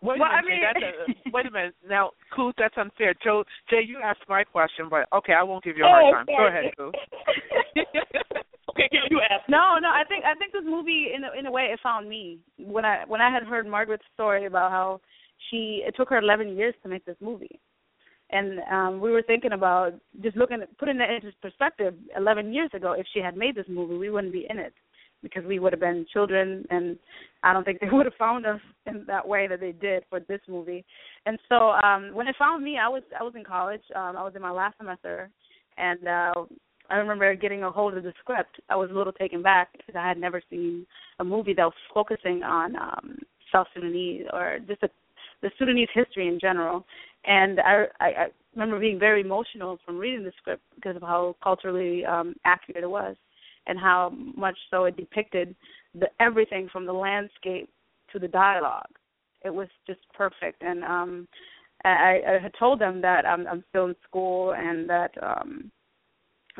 [0.00, 1.74] Wait well, a minute, I mean, that's a, wait a minute.
[1.88, 3.14] Now, Kuoth, that's unfair.
[3.22, 6.12] Joe, Jay, you asked my question, but okay, I won't give you a hard Oh,
[6.12, 6.26] time.
[6.26, 6.94] Go ahead, Kuoth.
[8.70, 9.48] okay, Gail, you asked.
[9.48, 9.88] No, no.
[9.88, 12.84] I think I think this movie, in a, in a way, it found me when
[12.84, 15.00] I when I had heard Margaret's story about how
[15.50, 17.60] she it took her 11 years to make this movie,
[18.32, 19.92] and um we were thinking about
[20.22, 21.94] just looking putting that into perspective.
[22.16, 24.72] 11 years ago, if she had made this movie, we wouldn't be in it
[25.22, 26.98] because we would have been children, and
[27.44, 30.20] I don't think they would have found us in that way that they did for
[30.20, 30.84] this movie.
[31.26, 33.82] And so um when it found me, I was I was in college.
[33.94, 35.30] Um I was in my last semester,
[35.76, 36.44] and uh
[36.90, 38.60] I remember getting a hold of the script.
[38.68, 40.86] I was a little taken back because I had never seen
[41.20, 43.18] a movie that was focusing on um
[43.52, 44.88] South Sudanese or just a,
[45.42, 46.84] the Sudanese history in general.
[47.24, 51.36] And I, I, I remember being very emotional from reading the script because of how
[51.42, 53.16] culturally um accurate it was
[53.66, 55.54] and how much so it depicted
[55.94, 57.68] the everything from the landscape
[58.12, 58.90] to the dialogue.
[59.44, 61.28] It was just perfect and um
[61.84, 65.70] I, I had told them that I'm, I'm still in school and that um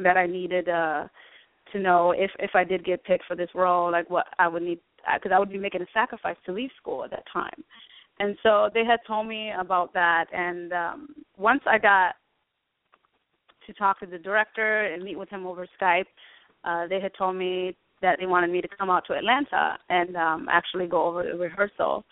[0.03, 1.07] that I needed uh
[1.73, 4.63] to know if if I did get picked for this role, like what I would
[4.63, 4.79] need,
[5.15, 7.65] because I would be making a sacrifice to leave school at that time.
[8.19, 12.15] And so they had told me about that, and um once I got
[13.67, 16.07] to talk to the director and meet with him over Skype,
[16.65, 20.17] uh they had told me that they wanted me to come out to Atlanta and
[20.17, 22.05] um actually go over the rehearsal.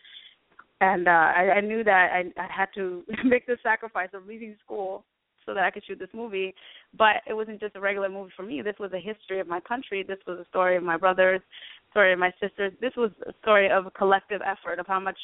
[0.80, 4.56] And uh I, I knew that I, I had to make the sacrifice of leaving
[4.64, 5.04] school
[5.46, 6.54] so that I could shoot this movie.
[6.96, 8.62] But it wasn't just a regular movie for me.
[8.62, 10.02] This was a history of my country.
[10.02, 11.40] This was a story of my brothers,
[11.90, 12.72] story of my sisters.
[12.80, 15.18] This was a story of a collective effort of how much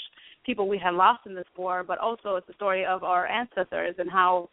[0.45, 3.95] people we had lost in this war, but also it's a story of our ancestors
[3.99, 4.49] and how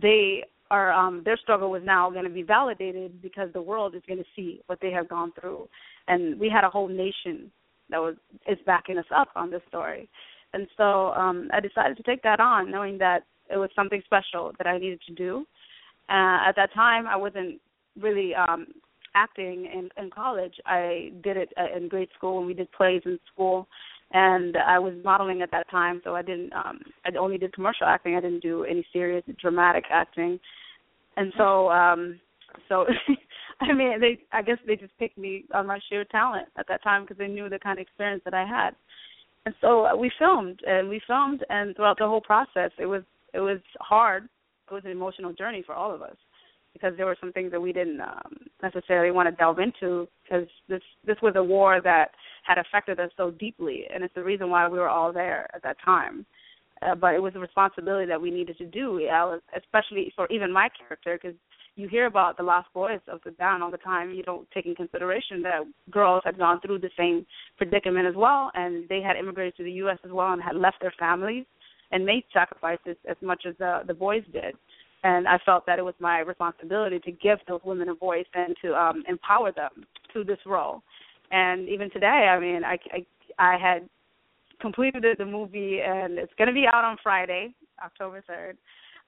[0.00, 4.02] they are um their struggle was now going to be validated because the world is
[4.08, 5.68] going to see what they have gone through.
[6.08, 7.50] And we had a whole nation
[7.90, 8.16] that was
[8.48, 10.08] is backing us up on this story.
[10.54, 14.52] And so um I decided to take that on knowing that it was something special
[14.58, 15.46] that I needed to do.
[16.08, 17.60] Uh, at that time, I wasn't
[18.00, 18.66] really um,
[19.14, 20.54] acting in, in college.
[20.66, 23.68] I did it uh, in grade school when we did plays in school,
[24.12, 26.00] and I was modeling at that time.
[26.04, 26.52] So I didn't.
[26.52, 28.16] Um, I only did commercial acting.
[28.16, 30.38] I didn't do any serious dramatic acting.
[31.16, 32.20] And so, um,
[32.68, 32.86] so
[33.60, 34.18] I mean, they.
[34.32, 37.28] I guess they just picked me on my sheer talent at that time because they
[37.28, 38.70] knew the kind of experience that I had.
[39.44, 43.02] And so uh, we filmed, and we filmed, and throughout the whole process, it was
[43.32, 44.28] it was hard.
[44.70, 46.16] It was an emotional journey for all of us
[46.72, 50.46] because there were some things that we didn't um, necessarily want to delve into because
[50.68, 52.10] this this was a war that
[52.46, 55.62] had affected us so deeply, and it's the reason why we were all there at
[55.62, 56.26] that time.
[56.82, 59.00] Uh, but it was a responsibility that we needed to do,
[59.56, 61.36] especially for even my character, because
[61.76, 64.10] you hear about the lost boys of Sudan all the time.
[64.10, 67.24] You don't take in consideration that girls had gone through the same
[67.56, 69.98] predicament as well, and they had immigrated to the U.S.
[70.04, 71.44] as well and had left their families
[71.92, 74.54] and made sacrifices as much as the the boys did.
[75.04, 78.54] And I felt that it was my responsibility to give those women a voice and
[78.62, 80.82] to um, empower them to this role.
[81.32, 83.06] And even today, I mean, I I,
[83.38, 83.88] I had
[84.60, 87.52] completed the movie, and it's going to be out on Friday,
[87.84, 88.56] October third.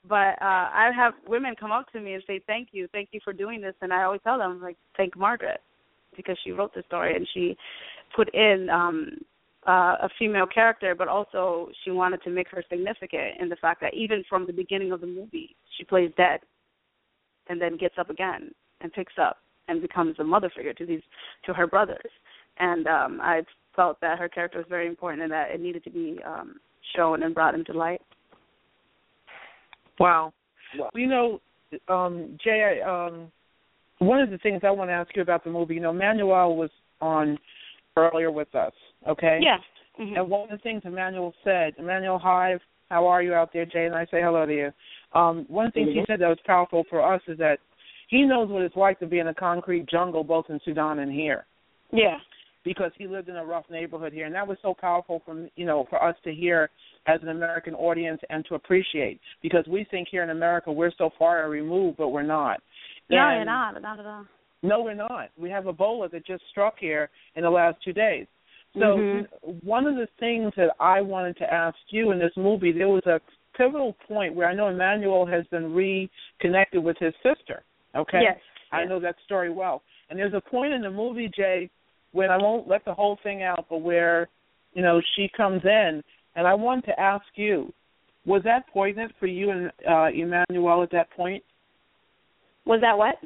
[0.07, 3.21] But uh I have women come up to me and say, "Thank you, thank you
[3.25, 5.63] for doing this," and I always tell them, like, "Thank Margaret,"
[6.17, 7.57] because she wrote the story and she
[8.15, 9.19] put in um
[9.67, 13.81] uh, a female character, but also she wanted to make her significant in the fact
[13.81, 16.41] that even from the beginning of the movie, she plays dead,
[17.49, 21.03] and then gets up again and picks up and becomes a mother figure to these
[21.45, 22.11] to her brothers.
[22.59, 23.43] And um, I
[23.75, 26.57] felt that her character was very important and that it needed to be um,
[26.95, 28.03] shown and brought into light.
[29.99, 30.33] Wow.
[30.77, 30.91] Wow.
[30.95, 31.41] You know,
[31.89, 33.31] um, Jay, um,
[33.99, 36.57] one of the things I want to ask you about the movie, you know, Manuel
[36.57, 36.71] was
[37.01, 37.39] on
[37.97, 38.73] earlier with us,
[39.09, 39.39] okay?
[39.43, 39.59] Yeah.
[40.01, 40.17] Mm-hmm.
[40.17, 43.87] And one of the things Emmanuel said, Emmanuel Hive, how are you out there, Jay?
[43.87, 44.71] And I say hello to you.
[45.19, 46.01] Um, one of the things Mm-hmm.
[46.01, 47.59] he said that was powerful for us is that
[48.09, 51.13] he knows what it's like to be in a concrete jungle both in Sudan and
[51.13, 51.47] here.
[51.93, 52.19] Yeah.
[52.65, 55.67] Because he lived in a rough neighborhood here and that was so powerful from you
[55.67, 56.71] know, for us to hear
[57.07, 59.21] as an American audience and to appreciate.
[59.43, 62.61] Because we think here in America we're so far removed but we're not.
[63.11, 64.27] No, you're not, not at all.
[64.63, 65.29] No, we're not.
[65.39, 68.27] We have Ebola that just struck here in the last two days.
[68.75, 69.51] So mm-hmm.
[69.67, 73.07] one of the things that I wanted to ask you in this movie, there was
[73.07, 73.21] a
[73.57, 77.63] pivotal point where I know Emmanuel has been reconnected with his sister.
[77.95, 78.21] Okay.
[78.23, 78.39] Yes.
[78.73, 79.83] I know that story well.
[80.11, 81.71] And there's a point in the movie, Jay,
[82.13, 84.29] when I won't let the whole thing out, but where,
[84.73, 86.03] you know, she comes in,
[86.35, 87.73] and I wanted to ask you,
[88.27, 91.43] was that poignant for you and uh, Emmanuel at that point?
[92.67, 93.17] Was that what?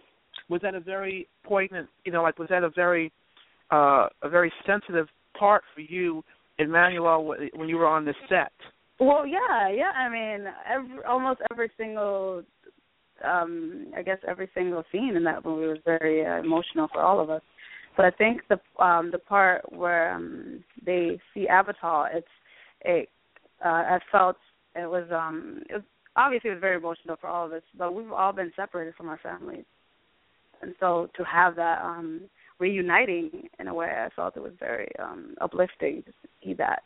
[0.50, 3.12] Was that a very poignant, you know, like was that a very,
[3.70, 5.06] uh, a very sensitive
[5.38, 6.24] part for you,
[6.58, 8.52] Emmanuel, when you were on the set?
[9.00, 9.92] Well, yeah, yeah.
[9.96, 12.42] I mean, every, almost every single,
[13.24, 17.20] um, I guess every single scene in that movie was very uh, emotional for all
[17.20, 17.42] of us.
[17.96, 22.26] But I think the um the part where um they see Abital, it's
[22.82, 23.08] it.
[23.64, 24.36] Uh, I felt
[24.76, 25.82] it was um it was
[26.14, 29.08] obviously it was very emotional for all of us, but we've all been separated from
[29.08, 29.64] our families,
[30.62, 32.20] and so to have that um
[32.58, 36.82] reuniting in a way, I felt it was very um uplifting to see that.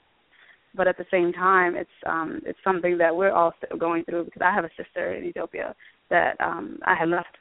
[0.74, 4.24] But at the same time it's um it's something that we're all still going through
[4.24, 5.74] because I have a sister in Ethiopia
[6.10, 7.36] that um I had left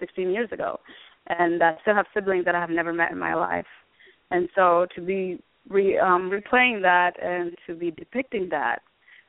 [0.00, 0.80] 16 years ago.
[1.26, 3.66] And I still have siblings that I have never met in my life.
[4.30, 8.82] And so to be re um replaying that and to be depicting that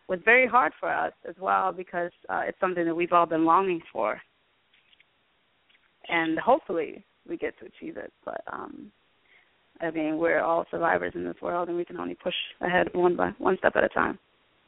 [0.08, 3.46] was very hard for us as well because uh it's something that we've all been
[3.46, 4.22] longing for.
[6.08, 8.92] And hopefully we get to achieve it but um
[9.82, 13.16] I mean, we're all survivors in this world, and we can only push ahead one
[13.16, 14.18] by one step at a time.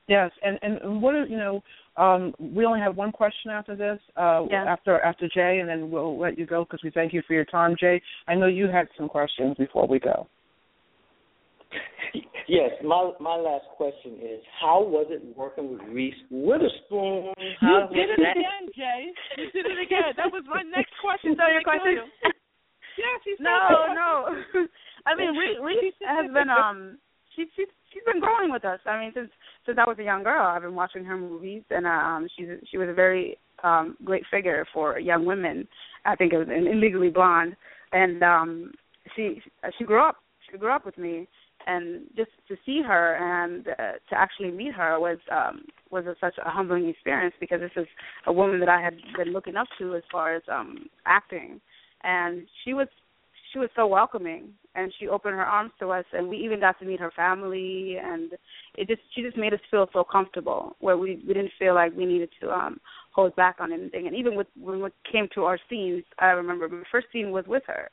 [0.07, 1.61] Yes, and and what are, you know,
[1.97, 3.99] um, we only have one question after this.
[4.15, 4.63] Uh, yeah.
[4.65, 7.45] After after Jay, and then we'll let you go because we thank you for your
[7.45, 8.01] time, Jay.
[8.27, 10.27] I know you had some questions before we go.
[12.47, 17.33] Yes, my my last question is how was it working with Reese Witherspoon?
[17.59, 19.11] How you did it again, Jay.
[19.37, 20.15] You did it again.
[20.15, 21.35] That was my next question.
[21.37, 22.31] So your question?
[22.97, 24.65] Yes, he's no, no.
[25.05, 26.97] I mean, Reese has been um
[27.35, 28.79] she she's she's been growing with us.
[28.85, 29.29] I mean, since
[29.65, 32.77] since I was a young girl, I've been watching her movies, and um she's she
[32.77, 35.67] was a very um great figure for young women.
[36.05, 37.55] I think it was in, Legally Blonde,
[37.91, 38.71] and um
[39.15, 39.41] she
[39.77, 40.17] she grew up
[40.49, 41.27] she grew up with me,
[41.67, 46.15] and just to see her and uh, to actually meet her was um was a,
[46.19, 47.87] such a humbling experience because this is
[48.25, 51.61] a woman that I had been looking up to as far as um acting
[52.03, 52.87] and she was
[53.51, 54.49] she was so welcoming.
[54.75, 57.97] And she opened her arms to us and we even got to meet her family.
[57.99, 58.33] And
[58.75, 61.95] it just she just made us feel so comfortable where we we didn't feel like
[61.95, 62.79] we needed to um
[63.11, 64.05] hold back on anything.
[64.07, 67.45] And even with when it came to our scenes i remember my first scene was
[67.47, 67.89] with her.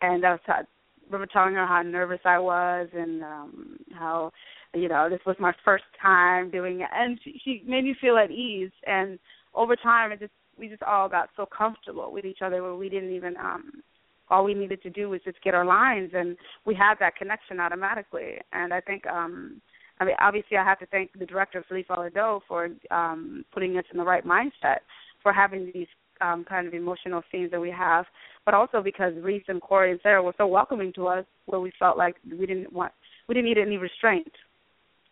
[0.00, 0.62] And i was I
[1.06, 4.32] remember telling her how nervous i was and um how
[4.74, 6.88] you know this was my first time doing it.
[6.94, 8.72] And she, she made me feel at ease.
[8.86, 9.18] And
[9.54, 12.88] over time it just we just all got so comfortable with each other where we
[12.88, 13.82] didn't even um
[14.30, 17.60] all we needed to do was just get our lines and we had that connection
[17.60, 18.38] automatically.
[18.52, 19.60] And i think um
[20.00, 23.84] i mean obviously i have to thank the director Philippe Falardeau for um putting us
[23.92, 24.78] in the right mindset
[25.22, 25.88] for having these
[26.20, 28.04] um kind of emotional scenes that we have
[28.44, 31.72] but also because reese and corey and sarah were so welcoming to us where we
[31.78, 32.92] felt like we didn't want
[33.28, 34.30] we didn't need any restraint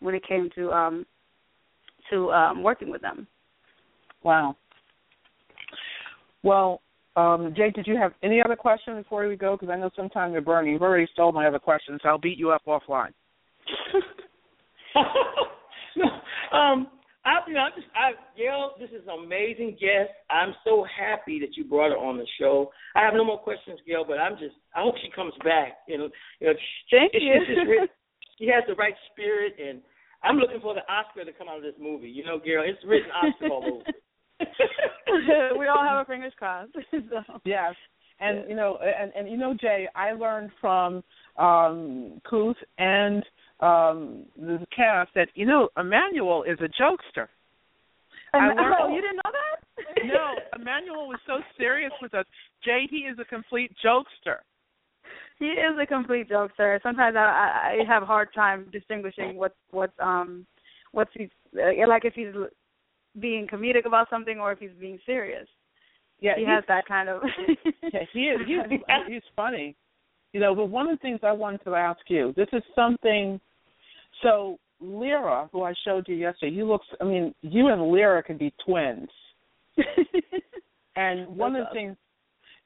[0.01, 1.07] when it came to um
[2.11, 3.27] to um working with them.
[4.23, 4.57] Wow
[6.43, 6.83] well,
[7.17, 9.57] um, Jay, did you have any other questions before we go?
[9.57, 10.73] Because I know sometimes you're burning.
[10.73, 13.13] You've already stole my other questions, so I'll beat you up offline.
[15.97, 16.05] no,
[16.57, 16.89] um,
[17.25, 20.11] I, you know, I just, I, Gail, this is an amazing guest.
[20.31, 22.71] I'm so happy that you brought her on the show.
[22.97, 25.79] I have no more questions, Gail, but I'm just, I hope she comes back.
[25.87, 26.09] You know,
[26.41, 26.55] you know,
[26.91, 27.35] thank she, you.
[27.47, 27.87] She,
[28.39, 29.83] she has the right spirit, and
[30.25, 32.09] I'm looking for the Oscar to come out of this movie.
[32.09, 33.85] You know, Gail, it's written Oscar all over.
[35.59, 36.73] we all have our fingers crossed.
[36.93, 37.41] so.
[37.45, 37.75] Yes.
[38.21, 41.03] And you know, and and you know, Jay, I learned from
[41.37, 43.25] um Kuoth and
[43.61, 47.27] um the cast that you know Emmanuel is a jokester.
[48.35, 50.05] And, learned, oh, you didn't know that?
[50.07, 52.25] no, Emmanuel was so serious with us.
[52.65, 54.39] Jay, he is a complete jokester.
[55.39, 56.81] He is a complete jokester.
[56.83, 60.47] Sometimes I, I have a hard time distinguishing what what's um
[60.93, 62.33] what's he's like if he's
[63.21, 65.47] being comedic about something or if he's being serious.
[66.21, 67.23] Yeah, he has that kind of.
[67.93, 68.41] yeah, he is.
[68.47, 69.75] He's, he's funny.
[70.33, 73.41] You know, but one of the things I wanted to ask you, this is something.
[74.23, 76.87] So Lyra, who I showed you yesterday, you looks.
[77.01, 79.09] I mean, you and Lyra could be twins.
[80.97, 81.97] And one of the things,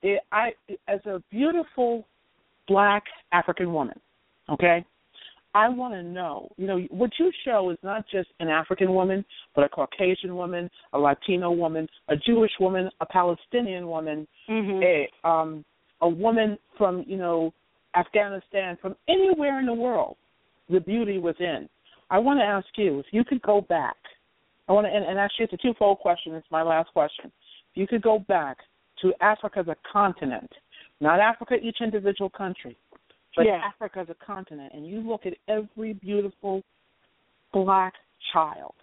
[0.02, 0.52] it, I
[0.88, 2.06] as a beautiful
[2.68, 3.98] black African woman,
[4.50, 4.84] okay,
[5.56, 9.24] I want to know, you know, what you show is not just an African woman,
[9.54, 14.82] but a Caucasian woman, a Latino woman, a Jewish woman, a Palestinian woman, mm-hmm.
[14.82, 15.64] a um,
[16.02, 17.54] a woman from you know
[17.96, 20.18] Afghanistan, from anywhere in the world,
[20.68, 21.70] the beauty within.
[22.10, 23.96] I want to ask you if you could go back.
[24.68, 26.34] I want to, and, and actually, it's a twofold question.
[26.34, 27.32] It's my last question.
[27.72, 28.58] If you could go back
[29.00, 30.52] to Africa as a continent,
[31.00, 32.76] not Africa, each individual country,
[33.36, 33.60] but yeah.
[33.64, 36.62] Africa as a continent, and you look at every beautiful
[37.52, 37.94] black
[38.32, 38.74] child,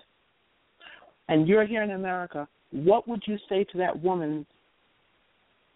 [1.28, 4.46] and you're here in America, what would you say to that woman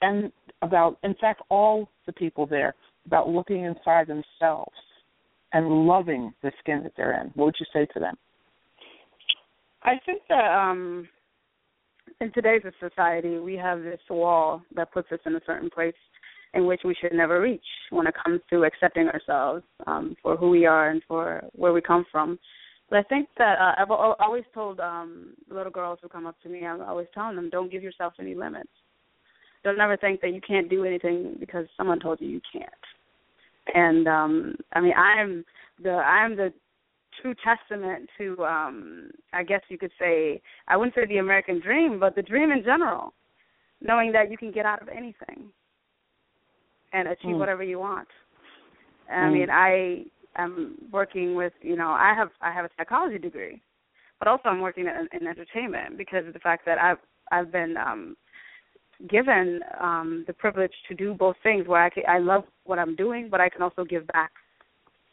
[0.02, 2.76] and about, in fact, all the people there,
[3.06, 4.76] about looking inside themselves
[5.54, 7.32] and loving the skin that they're in?
[7.36, 8.16] What would you say to them?
[9.84, 11.08] I think that um
[12.20, 15.94] in today's society we have this wall that puts us in a certain place
[16.54, 20.50] in which we should never reach when it comes to accepting ourselves um, for who
[20.50, 22.40] we are and for where we come from.
[22.90, 26.50] But I think that uh, I've always told um, little girls who come up to
[26.50, 28.70] me, I'm always telling them, don't give yourself any limits.
[29.64, 32.72] Don't ever think that you can't do anything because someone told you you can't.
[33.74, 35.44] And um I mean, I'm
[35.84, 36.54] the I'm the
[37.22, 42.00] true testament to um I guess you could say I wouldn't say the American dream,
[42.00, 43.14] but the dream in general.
[43.82, 45.52] Knowing that you can get out of anything
[46.94, 47.40] and achieve mm.
[47.40, 48.08] whatever you want.
[49.10, 49.28] And, mm.
[49.28, 50.06] I mean, I
[50.38, 53.62] am working with you know I have I have a psychology degree,
[54.20, 56.98] but also I'm working in, in entertainment because of the fact that I've
[57.32, 58.16] I've been um
[59.10, 62.96] given um the privilege to do both things where I can, I love what I'm
[62.96, 64.32] doing, but I can also give back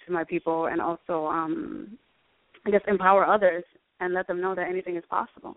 [0.06, 1.98] to my people and also um
[2.66, 3.64] I guess empower others
[4.00, 5.56] and let them know that anything is possible.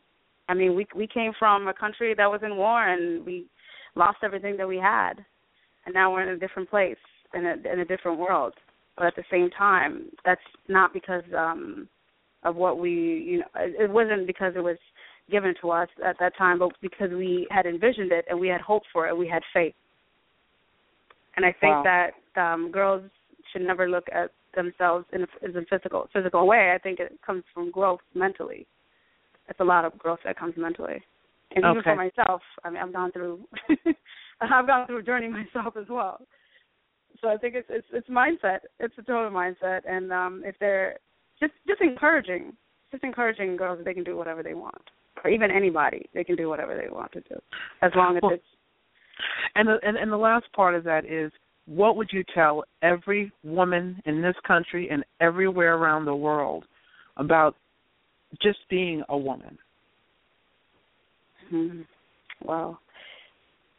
[0.49, 3.47] I mean, we we came from a country that was in war and we
[3.95, 5.26] lost everything that we had
[5.88, 6.98] and now we're in a different place
[7.34, 8.54] in a in a different world.
[8.98, 11.88] But at the same time, that's not because um
[12.44, 14.78] of what we you know it wasn't because it was
[15.32, 18.62] given to us at that time, but because we had envisioned it and we had
[18.62, 19.74] hoped for it, we had faith.
[21.36, 22.12] And I think wow.
[22.36, 23.10] that um girls
[23.52, 26.74] should never look at themselves in a, in a physical physical way.
[26.76, 28.68] I think it comes from growth mentally.
[29.48, 31.02] It's a lot of growth that comes mentally.
[31.56, 31.72] And okay.
[31.72, 33.40] even for myself, I mean, I've gone through
[34.42, 36.22] I've gone through a journey myself as well.
[37.22, 38.60] So I think it's it's it's mindset.
[38.80, 40.98] It's a total mindset, and um if they're
[41.40, 42.54] just just encouraging,
[42.92, 44.82] just encouraging girls that they can do whatever they want,
[45.24, 47.36] or even anybody they can do whatever they want to do,
[47.82, 48.44] as long as well, it's.
[49.56, 51.32] And the and, and the last part of that is,
[51.66, 56.66] what would you tell every woman in this country and everywhere around the world
[57.18, 57.56] about
[58.42, 59.58] just being a woman?
[61.52, 61.82] Mm-hmm.
[62.48, 62.80] Well,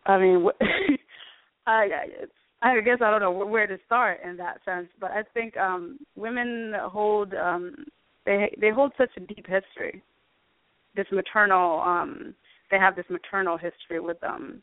[0.09, 0.47] I mean,
[1.67, 1.89] I
[2.63, 5.99] I guess I don't know where to start in that sense, but I think um
[6.17, 7.85] women hold um
[8.27, 10.03] they they hold such a deep history.
[10.97, 12.35] This maternal um
[12.71, 14.63] they have this maternal history with them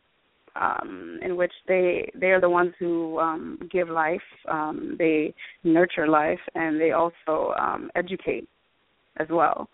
[0.55, 4.19] um in which they they are the ones who um give life,
[4.49, 5.33] um they
[5.63, 8.49] nurture life and they also um educate
[9.17, 9.69] as well.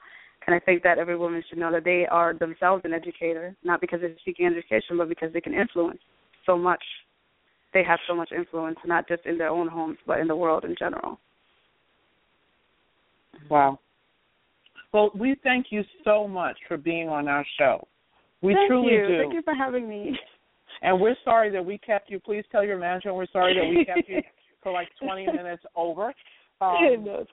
[0.51, 3.79] And I think that every woman should know that they are themselves an educator, not
[3.79, 5.99] because they're seeking education, but because they can influence
[6.45, 6.83] so much.
[7.73, 10.65] They have so much influence, not just in their own homes, but in the world
[10.65, 11.21] in general.
[13.49, 13.79] Wow.
[14.91, 17.87] Well, we thank you so much for being on our show.
[18.41, 19.07] We thank truly you.
[19.07, 19.17] do.
[19.21, 20.19] Thank you for having me.
[20.81, 22.19] And we're sorry that we kept you.
[22.19, 24.21] Please tell your manager we're sorry that we kept you
[24.63, 26.07] for like 20 minutes over.
[26.59, 27.31] Um, no, it's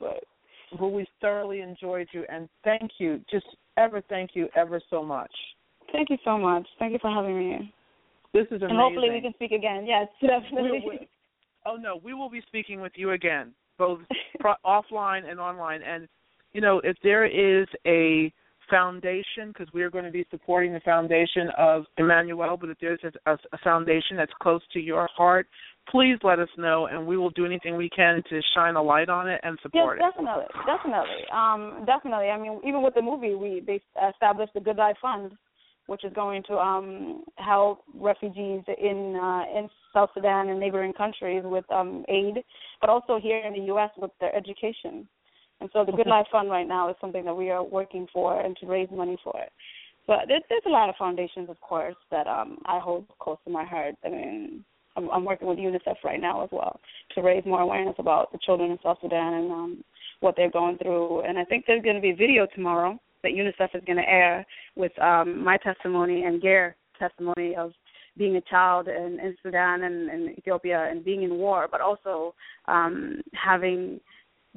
[0.79, 3.47] but we thoroughly enjoyed you and thank you just
[3.77, 5.33] ever thank you ever so much.
[5.93, 6.67] Thank you so much.
[6.79, 7.75] Thank you for having me.
[8.35, 9.87] This is amazing and hopefully we can speak again.
[9.87, 11.09] Yes definitely we, we,
[11.67, 14.01] oh no we will be speaking with you again both
[14.41, 15.83] pro- offline and online.
[15.83, 16.09] And
[16.53, 18.33] you know if there is a
[18.71, 22.57] foundation because we are going to be supporting the foundation of Emmanuel.
[22.57, 25.47] But if there's a, a, foundation that's close to your heart,
[25.91, 29.09] please let us know, and we will do anything we can to shine a light
[29.09, 30.67] on it and support yes, definitely, it.
[30.67, 32.29] Definitely, um, definitely.
[32.29, 35.33] I mean, even with the movie, we they established the Good Lie Fund,
[35.87, 41.43] which is going to um, help refugees in uh, in South Sudan and neighboring countries
[41.45, 42.45] with um, aid,
[42.81, 43.91] but also here in the U.S.
[43.97, 45.09] with their education.
[45.61, 48.41] And so the Good Lie Fund right now is something that we are working for
[48.41, 49.53] and to raise money for it.
[50.07, 53.51] But there's, there's a lot of foundations, of course, that um, I hold close to
[53.51, 53.95] my heart.
[54.05, 54.65] I mean,
[54.97, 56.81] I'm, I'm working with UNICEF right now as well
[57.15, 59.85] to raise more awareness about the children in South Sudan and um,
[60.21, 61.23] what they're going through.
[61.23, 64.09] And I think there's going to be a video tomorrow that UNICEF is going to
[64.09, 64.47] air
[64.77, 67.73] with um, my testimony and Ger's testimony of
[68.17, 72.35] being a child in, in Sudan and, and Ethiopia and being in war, but also
[72.67, 74.01] um, having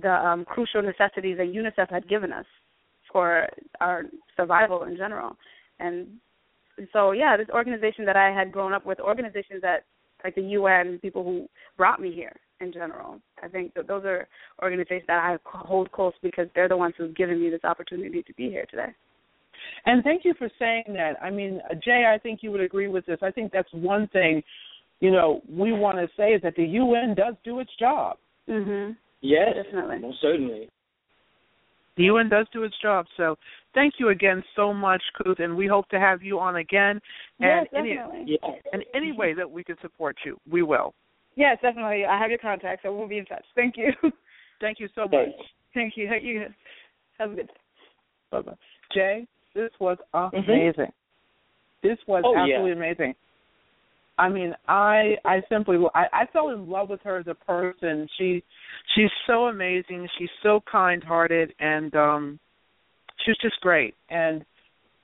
[0.01, 2.45] the um, crucial necessities that UNICEF had given us
[3.11, 3.47] for
[3.79, 4.03] our
[4.37, 5.35] survival in general.
[5.79, 6.07] And
[6.93, 9.83] so, yeah, this organization that I had grown up with, organizations that
[10.23, 11.47] like the UN, people who
[11.77, 13.19] brought me here in general.
[13.43, 14.27] I think that those are
[14.61, 18.33] organizations that I hold close because they're the ones who've given me this opportunity to
[18.33, 18.93] be here today.
[19.85, 21.13] And thank you for saying that.
[21.21, 23.19] I mean, Jay, I think you would agree with this.
[23.21, 24.43] I think that's one thing,
[24.99, 28.17] you know, we want to say is that the UN does do its job.
[28.47, 28.95] Mhm.
[29.21, 29.99] Yes, definitely.
[29.99, 30.69] Most certainly.
[31.97, 33.05] The UN does do its job.
[33.17, 33.37] So
[33.73, 36.99] thank you again so much, Kuoth, and we hope to have you on again.
[37.39, 38.19] And yes, definitely.
[38.21, 38.51] Any, yeah.
[38.73, 40.93] and any way that we can support you, we will.
[41.35, 42.05] Yes, definitely.
[42.05, 43.45] I have your contact, so we'll be in touch.
[43.55, 43.91] Thank you.
[44.61, 45.11] Thank you so much.
[45.11, 45.37] Thanks.
[45.73, 46.09] Thank you.
[46.21, 46.47] You
[47.17, 47.53] have a good day.
[48.31, 48.53] Bye bye.
[48.93, 50.49] Jay, this was Mm-hmm.
[50.49, 50.91] amazing.
[51.83, 52.75] This was Oh, absolutely yeah.
[52.75, 53.15] amazing.
[54.21, 58.07] I mean, I I simply I, I fell in love with her as a person.
[58.19, 58.43] She
[58.93, 60.07] she's so amazing.
[60.19, 62.39] She's so kind-hearted, and um,
[63.25, 64.45] she's just great and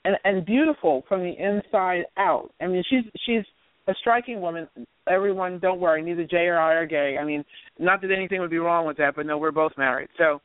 [0.06, 2.52] and and beautiful from the inside out.
[2.62, 3.44] I mean, she's she's
[3.88, 4.68] a striking woman.
[5.10, 6.04] Everyone, don't worry.
[6.04, 7.18] Neither Jay or I are gay.
[7.20, 7.44] I mean,
[7.80, 10.10] not that anything would be wrong with that, but no, we're both married.
[10.20, 10.42] So,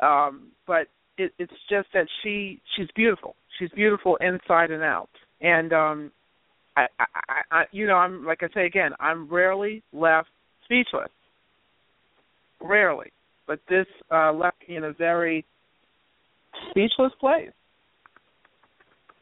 [0.00, 0.86] um, but
[1.18, 3.36] it, it's just that she she's beautiful.
[3.58, 5.10] She's beautiful inside and out.
[5.42, 6.12] And um,
[6.76, 7.04] I, I,
[7.50, 10.28] I, you know, I'm like I say again, I'm rarely left
[10.64, 11.08] speechless.
[12.60, 13.12] Rarely,
[13.46, 15.44] but this uh, left me in a very
[16.70, 17.50] speechless place.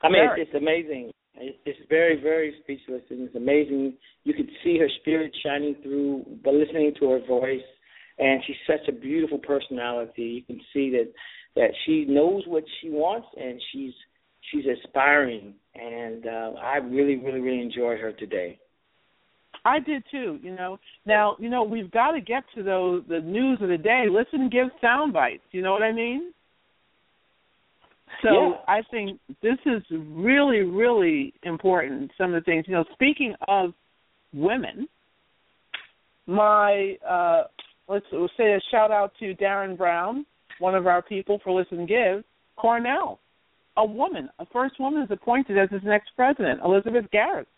[0.02, 0.42] I mean, Very.
[0.42, 1.12] it's, it's amazing.
[1.36, 3.94] It's, it's very, very speechless, and it's amazing.
[4.24, 7.64] You could see her spirit shining through, but listening to her voice,
[8.18, 10.22] and she's such a beautiful personality.
[10.22, 11.10] You can see that
[11.56, 13.92] that she knows what she wants, and she's
[14.50, 15.54] she's aspiring.
[15.74, 18.58] And uh, I really, really, really enjoyed her today.
[19.64, 20.38] I did too.
[20.42, 23.78] You know, now you know we've got to get to those the news of the
[23.78, 24.04] day.
[24.10, 25.42] Listen, and give sound bites.
[25.52, 26.32] You know what I mean?
[28.22, 28.52] So Yeah.
[28.68, 32.10] I think this is really, really important.
[32.16, 33.72] Some of the things, you know, speaking of
[34.32, 34.86] women,
[36.26, 37.44] my uh,
[37.88, 40.26] let's we'll say a shout out to Darren Brown,
[40.58, 42.24] one of our people for Listen and Give.
[42.56, 43.18] Cornell,
[43.76, 46.60] a woman, a first woman is appointed as his next president.
[46.64, 47.48] Elizabeth Garrett,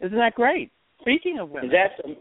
[0.00, 0.70] isn't that great?
[1.00, 2.16] Speaking of women, That's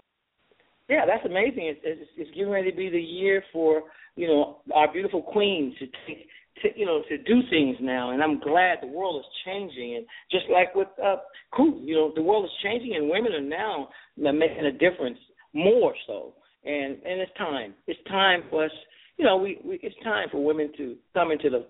[0.89, 1.67] yeah, that's amazing.
[1.67, 3.83] It's, it's, it's getting ready to be the year for
[4.15, 6.27] you know our beautiful queens to take
[6.61, 9.95] to you know to do things now, and I'm glad the world is changing.
[9.97, 11.17] And just like with uh,
[11.51, 15.17] Crew, you know, the world is changing, and women are now making a difference
[15.53, 16.33] more so.
[16.65, 17.73] And and it's time.
[17.87, 18.71] It's time for us.
[19.17, 21.65] You know, we, we it's time for women to come into the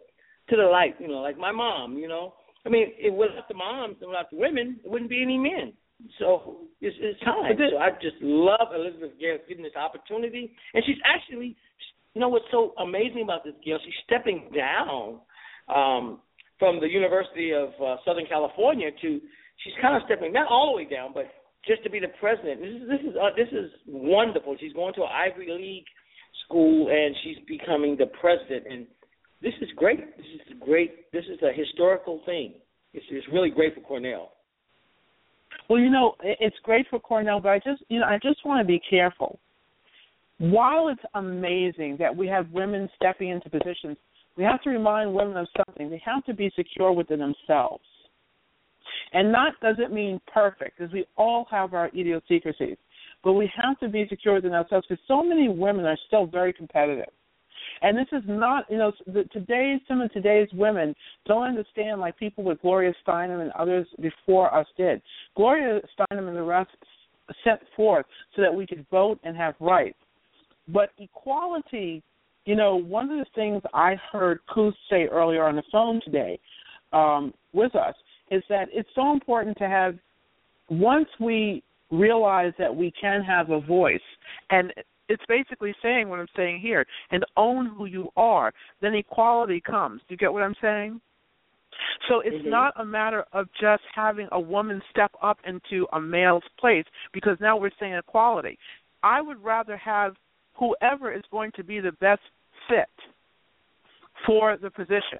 [0.50, 0.96] to the light.
[1.00, 1.98] You know, like my mom.
[1.98, 2.34] You know,
[2.66, 5.74] I mean, it, without the moms and without the women, it wouldn't be any men.
[6.20, 7.56] So it's, it's time.
[7.58, 11.56] This- so I just love Elizabeth Garrett getting this opportunity, and she's actually,
[12.14, 13.80] you know, what's so amazing about this girl?
[13.84, 15.20] She's stepping down
[15.74, 16.20] um,
[16.60, 19.22] from the University of uh, Southern California to.
[19.64, 21.26] She's kind of stepping not all the way down, but
[21.66, 22.60] just to be the president.
[22.60, 24.58] This is this is uh, this is wonderful.
[24.60, 25.86] She's going to an Ivy League
[26.46, 28.88] school, and she's becoming the president, and
[29.44, 30.18] this is great.
[30.18, 31.12] This is great.
[31.12, 32.54] This is a historical thing.
[32.94, 34.32] It's, it's really great for Cornell.
[35.70, 38.62] Well, you know, it's great for Cornell, but I just, you know, I just want
[38.62, 39.40] to be careful.
[40.40, 43.98] While it's amazing that we have women stepping into positions,
[44.36, 45.90] we have to remind women of something.
[45.90, 47.84] They have to be secure within themselves.
[49.14, 52.78] And that doesn't mean perfect, because we all have our idiosyncrasies.
[53.24, 56.52] But we have to be secure within ourselves, because so many women are still very
[56.52, 57.14] competitive.
[57.82, 60.96] And this is not, you know, the, today's some of today's women
[61.26, 65.02] don't understand like people with Gloria Steinem and others before us did.
[65.36, 66.72] Gloria Steinem and the rest
[67.44, 68.06] set forth
[68.36, 69.98] so that we could vote and have rights.
[70.68, 72.04] But equality,
[72.46, 76.40] you know, one of the things I heard Kuoth say earlier on the phone today
[76.92, 77.96] um, with us
[78.32, 79.96] is that it's so important to have
[80.70, 84.00] once we realize that we can have a voice
[84.50, 84.74] and
[85.10, 90.02] it's basically saying what I'm saying here and own who you are, then equality comes.
[90.02, 91.02] Do you get what I'm saying?
[92.08, 92.50] So it's Mhm.
[92.50, 97.40] not a matter of just having a woman step up into a male's place because
[97.40, 98.60] now we're saying equality.
[99.02, 100.18] I would rather have
[100.56, 102.22] whoever is going to be the best
[102.68, 102.90] fit
[104.26, 105.20] for the position,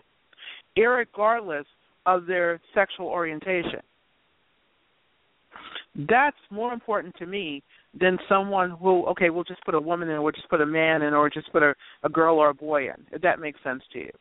[0.78, 1.66] irregardless
[2.06, 3.82] of their sexual orientation.
[5.96, 7.64] That's more important to me
[8.00, 10.66] than someone who, okay, we'll just put a woman in, or we'll just put a
[10.66, 11.74] man in, or just put a,
[12.04, 12.96] a girl or a boy in.
[13.12, 14.12] If that makes sense to you.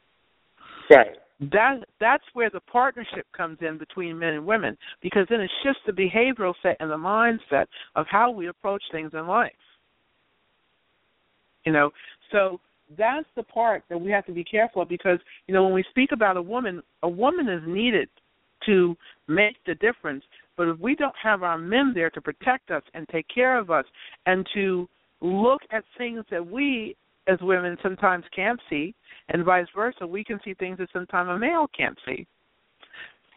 [0.90, 1.16] Right.
[1.52, 5.80] that that's where the partnership comes in between men and women because then it shifts
[5.86, 7.66] the behavioral set and the mindset
[7.96, 9.52] of how we approach things in life
[11.64, 11.90] you know
[12.30, 12.60] so
[12.98, 15.84] that's the part that we have to be careful of because you know when we
[15.90, 18.08] speak about a woman a woman is needed
[18.66, 18.96] to
[19.28, 20.24] make the difference
[20.56, 23.70] but if we don't have our men there to protect us and take care of
[23.70, 23.84] us
[24.26, 24.88] and to
[25.20, 26.96] look at things that we
[27.28, 28.94] as women sometimes can't see
[29.28, 30.06] and vice versa.
[30.06, 32.26] We can see things that sometimes a male can't see.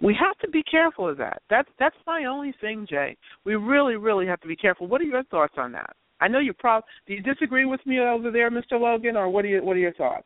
[0.01, 1.41] We have to be careful of that.
[1.49, 3.15] That's that's my only thing, Jay.
[3.45, 4.87] We really, really have to be careful.
[4.87, 5.95] What are your thoughts on that?
[6.19, 6.83] I know you're prob.
[7.07, 8.73] Do you disagree with me over there, Mr.
[8.73, 10.25] Logan, or what are you, what are your thoughts?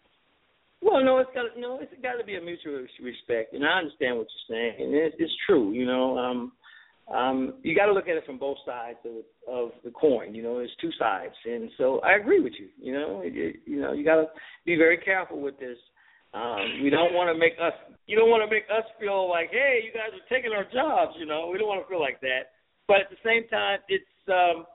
[0.82, 4.18] Well, no, it's got no, it's got to be a mutual respect, and I understand
[4.18, 5.72] what you're saying, and it's, it's true.
[5.72, 6.52] You know, um,
[7.14, 10.36] um, you got to look at it from both sides of, of the coin.
[10.36, 12.68] You know, there's two sides, and so I agree with you.
[12.80, 14.28] You know, you, you know, you got to
[14.66, 15.78] be very careful with this.
[16.36, 17.74] Um, we don't want to make us.
[18.06, 21.18] You don't want to make us feel like, hey, you guys are taking our jobs.
[21.18, 22.54] You know, we don't want to feel like that.
[22.88, 24.66] But at the same time, it's um,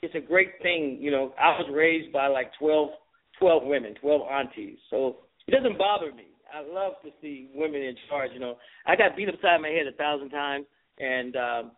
[0.00, 0.96] it's a great thing.
[1.00, 2.90] You know, I was raised by like twelve,
[3.38, 5.16] twelve women, twelve aunties, so
[5.46, 6.28] it doesn't bother me.
[6.48, 8.30] I love to see women in charge.
[8.32, 8.56] You know,
[8.86, 10.64] I got beat upside my head a thousand times
[10.98, 11.72] and um,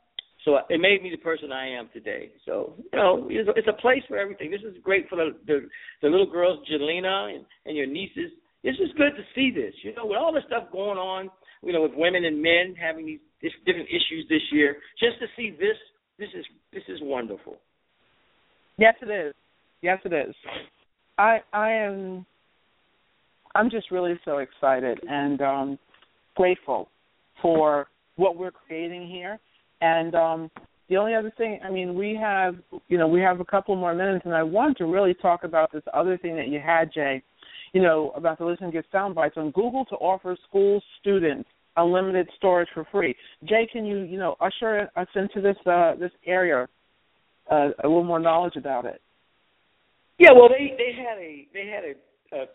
[0.44, 2.30] so it made me the person I am today.
[2.44, 4.50] So you know, it's, it's a place for everything.
[4.50, 5.68] This is great for the the,
[6.02, 8.30] the little girls, Jelena and, and your nieces.
[8.62, 9.74] It's just good to see this.
[9.82, 11.30] You know, with all the stuff going on,
[11.62, 15.50] you know, with women and men having these, different issues this year, just to see
[15.50, 15.76] this,
[16.18, 17.56] this is this is wonderful.
[18.78, 19.34] Yes, it is.
[19.82, 20.34] Yes, it is.
[21.18, 22.26] I I am.
[23.54, 25.78] I'm just really so excited and um
[26.36, 26.88] grateful
[27.40, 29.38] for what we're creating here.
[29.80, 30.50] And um,
[30.88, 32.56] the only other thing, I mean, we have,
[32.88, 35.72] you know, we have a couple more minutes, and I want to really talk about
[35.72, 37.22] this other thing that you had, Jay,
[37.72, 42.28] you know, about the Listen Give Sound Bites on Google to offer school students unlimited
[42.36, 43.14] storage for free.
[43.44, 46.68] Jay, can you, you know, usher us into this uh, this area,
[47.50, 49.00] uh, a little more knowledge about it?
[50.18, 52.46] Yeah, well, they they had a they had a,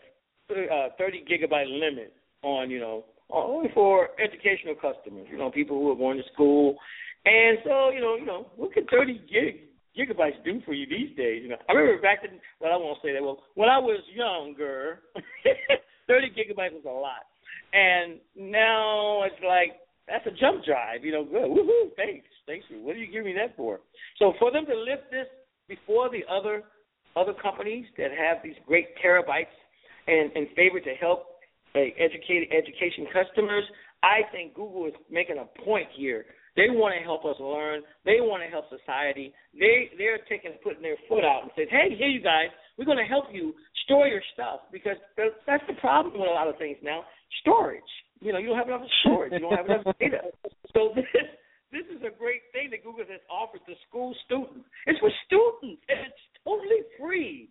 [0.54, 5.78] a, a 30 gigabyte limit on you know only for educational customers, you know, people
[5.78, 6.76] who are going to school.
[7.24, 11.16] And so, you know, you know, what can 30 gig gigabytes do for you these
[11.16, 11.42] days?
[11.42, 13.22] You know, I remember back in, well, I won't say that.
[13.22, 15.00] Well, when I was younger,
[16.08, 17.24] 30 gigabytes was a lot,
[17.72, 21.04] and now it's like that's a jump drive.
[21.04, 21.48] You know, good.
[21.48, 21.94] Woohoo!
[21.96, 22.66] Thanks, thanks.
[22.70, 23.80] What are you giving me that for?
[24.18, 25.26] So for them to lift this
[25.68, 26.64] before the other
[27.14, 29.54] other companies that have these great terabytes
[30.06, 31.31] and and favor to help
[31.74, 33.64] Eh, educated education customers.
[34.02, 36.26] I think Google is making a point here.
[36.52, 37.80] They want to help us learn.
[38.04, 39.32] They want to help society.
[39.56, 43.00] They they're taking putting their foot out and saying, "Hey, here you guys, we're going
[43.00, 43.54] to help you
[43.84, 47.08] store your stuff because that's the problem with a lot of things now.
[47.40, 47.88] Storage.
[48.20, 49.32] You know, you don't have enough storage.
[49.32, 50.28] You don't have enough data.
[50.76, 51.08] So this
[51.72, 54.68] this is a great thing that Google has offered to school students.
[54.84, 55.80] It's for students.
[55.88, 57.48] And it's totally free.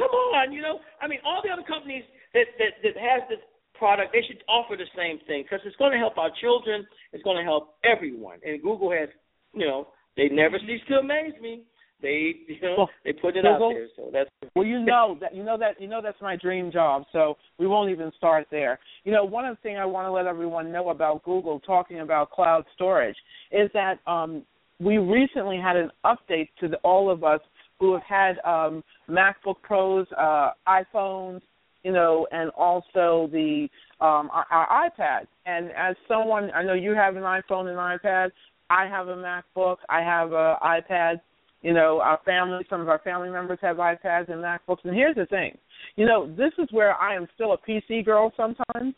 [0.00, 0.80] Come on, you know.
[1.02, 3.42] I mean, all the other companies that that that has this
[3.80, 6.86] product, they should offer the same thing because it's going to help our children.
[7.12, 8.38] It's going to help everyone.
[8.44, 9.08] And Google has,
[9.54, 11.62] you know, they never cease to amaze me.
[12.02, 13.88] They, you know, well, they put it Google, out there.
[13.96, 17.04] So that's well, you know that you know that you know that's my dream job.
[17.12, 18.78] So we won't even start there.
[19.04, 22.00] You know, one of the things I want to let everyone know about Google talking
[22.00, 23.16] about cloud storage
[23.52, 24.44] is that um,
[24.78, 27.40] we recently had an update to the, all of us
[27.78, 31.40] who have had um, MacBook Pros, uh, iPhones,
[31.82, 33.68] you know, and also the
[34.00, 35.26] um our, our iPads.
[35.46, 38.30] And as someone, I know you have an iPhone and iPad.
[38.68, 39.76] I have a MacBook.
[39.88, 41.20] I have a iPad.
[41.62, 44.84] You know, our family, some of our family members have iPads and MacBooks.
[44.84, 45.58] And here's the thing,
[45.96, 48.32] you know, this is where I am still a PC girl.
[48.34, 48.94] Sometimes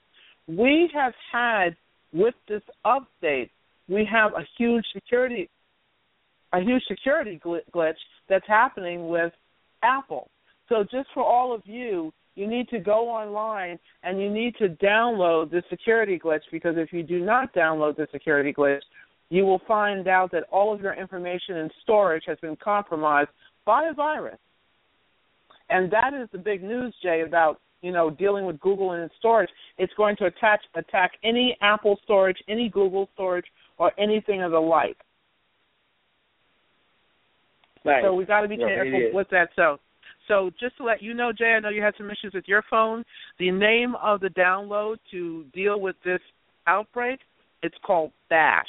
[0.47, 1.77] we have had
[2.13, 3.51] with this update,
[3.89, 5.49] we have a huge security,
[6.53, 7.95] a huge security glitch
[8.29, 9.33] that's happening with
[9.83, 10.29] Apple.
[10.69, 14.69] So just for all of you you need to go online and you need to
[14.69, 18.81] download the security glitch because if you do not download the security glitch,
[19.29, 23.31] you will find out that all of your information and storage has been compromised
[23.65, 24.39] by a virus.
[25.71, 29.15] And that is the big news, Jay, about you know dealing with Google and its
[29.19, 29.49] storage.
[29.79, 33.47] It's going to attach attack any Apple storage, any Google storage,
[33.79, 34.99] or anything of the like.
[37.85, 38.05] Right.
[38.05, 39.49] So we got to be careful with that.
[39.57, 39.79] So
[40.29, 42.65] so just to let you know, Jay, I know you had some issues with your
[42.71, 43.05] phone.
[43.39, 46.21] The name of the download to deal with this
[46.67, 47.21] outbreak,
[47.63, 48.67] it's called Bash.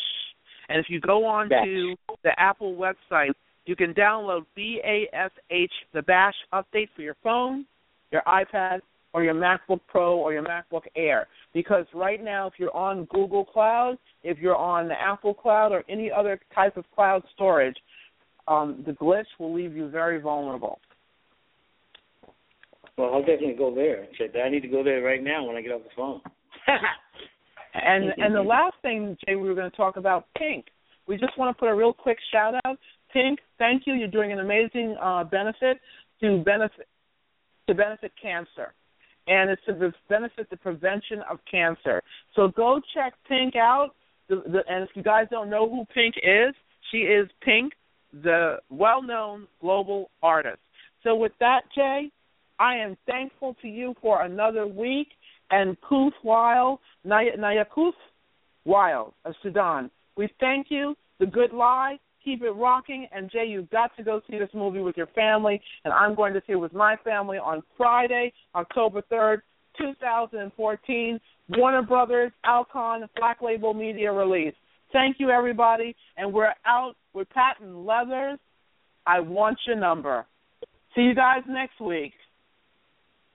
[0.69, 1.65] And if you go on Bash.
[1.65, 3.31] to the Apple website,
[3.65, 7.65] you can download B A S H, the Bash update for your phone,
[8.11, 8.81] your iPad,
[9.13, 11.27] or your MacBook Pro or your MacBook Air.
[11.53, 15.83] Because right now, if you're on Google Cloud, if you're on the Apple Cloud or
[15.87, 17.77] any other type of cloud storage,
[18.47, 20.79] um, the glitch will leave you very vulnerable.
[22.97, 24.07] Well, I'll definitely go there.
[24.43, 26.21] I need to go there right now when I get off the phone.
[27.73, 30.65] and and the last thing, Jay, we were going to talk about Pink.
[31.07, 32.77] We just want to put a real quick shout out.
[33.11, 33.93] Pink, thank you.
[33.93, 35.79] You're doing an amazing uh, benefit
[36.21, 36.87] to benefit
[37.67, 38.73] to benefit cancer,
[39.27, 42.01] and it's to benefit the prevention of cancer.
[42.35, 43.91] So go check Pink out.
[44.29, 46.53] The, the, and if you guys don't know who Pink is,
[46.91, 47.73] she is Pink,
[48.23, 50.59] the well-known global artist.
[51.03, 52.11] So with that, Jay,
[52.59, 55.07] I am thankful to you for another week.
[55.51, 57.91] And Kuoth Wiel, Nyakuoth
[58.65, 60.95] Wiel of Sudan, we thank you.
[61.19, 63.07] The Good Lie, keep it rocking.
[63.11, 66.33] And Jay, you've got to go see this movie with your family, and I'm going
[66.33, 69.41] to see it with my family on Friday, October 3rd,
[69.77, 71.19] 2014.
[71.49, 74.53] Warner Brothers, Alcon, Black Label Media release.
[74.91, 75.95] Thank you, everybody.
[76.17, 78.39] And we're out with Patent Leathers.
[79.05, 80.25] I want your number.
[80.95, 82.13] See you guys next week.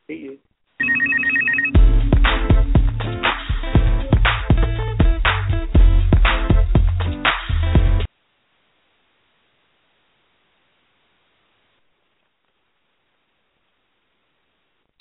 [0.08, 0.38] See you.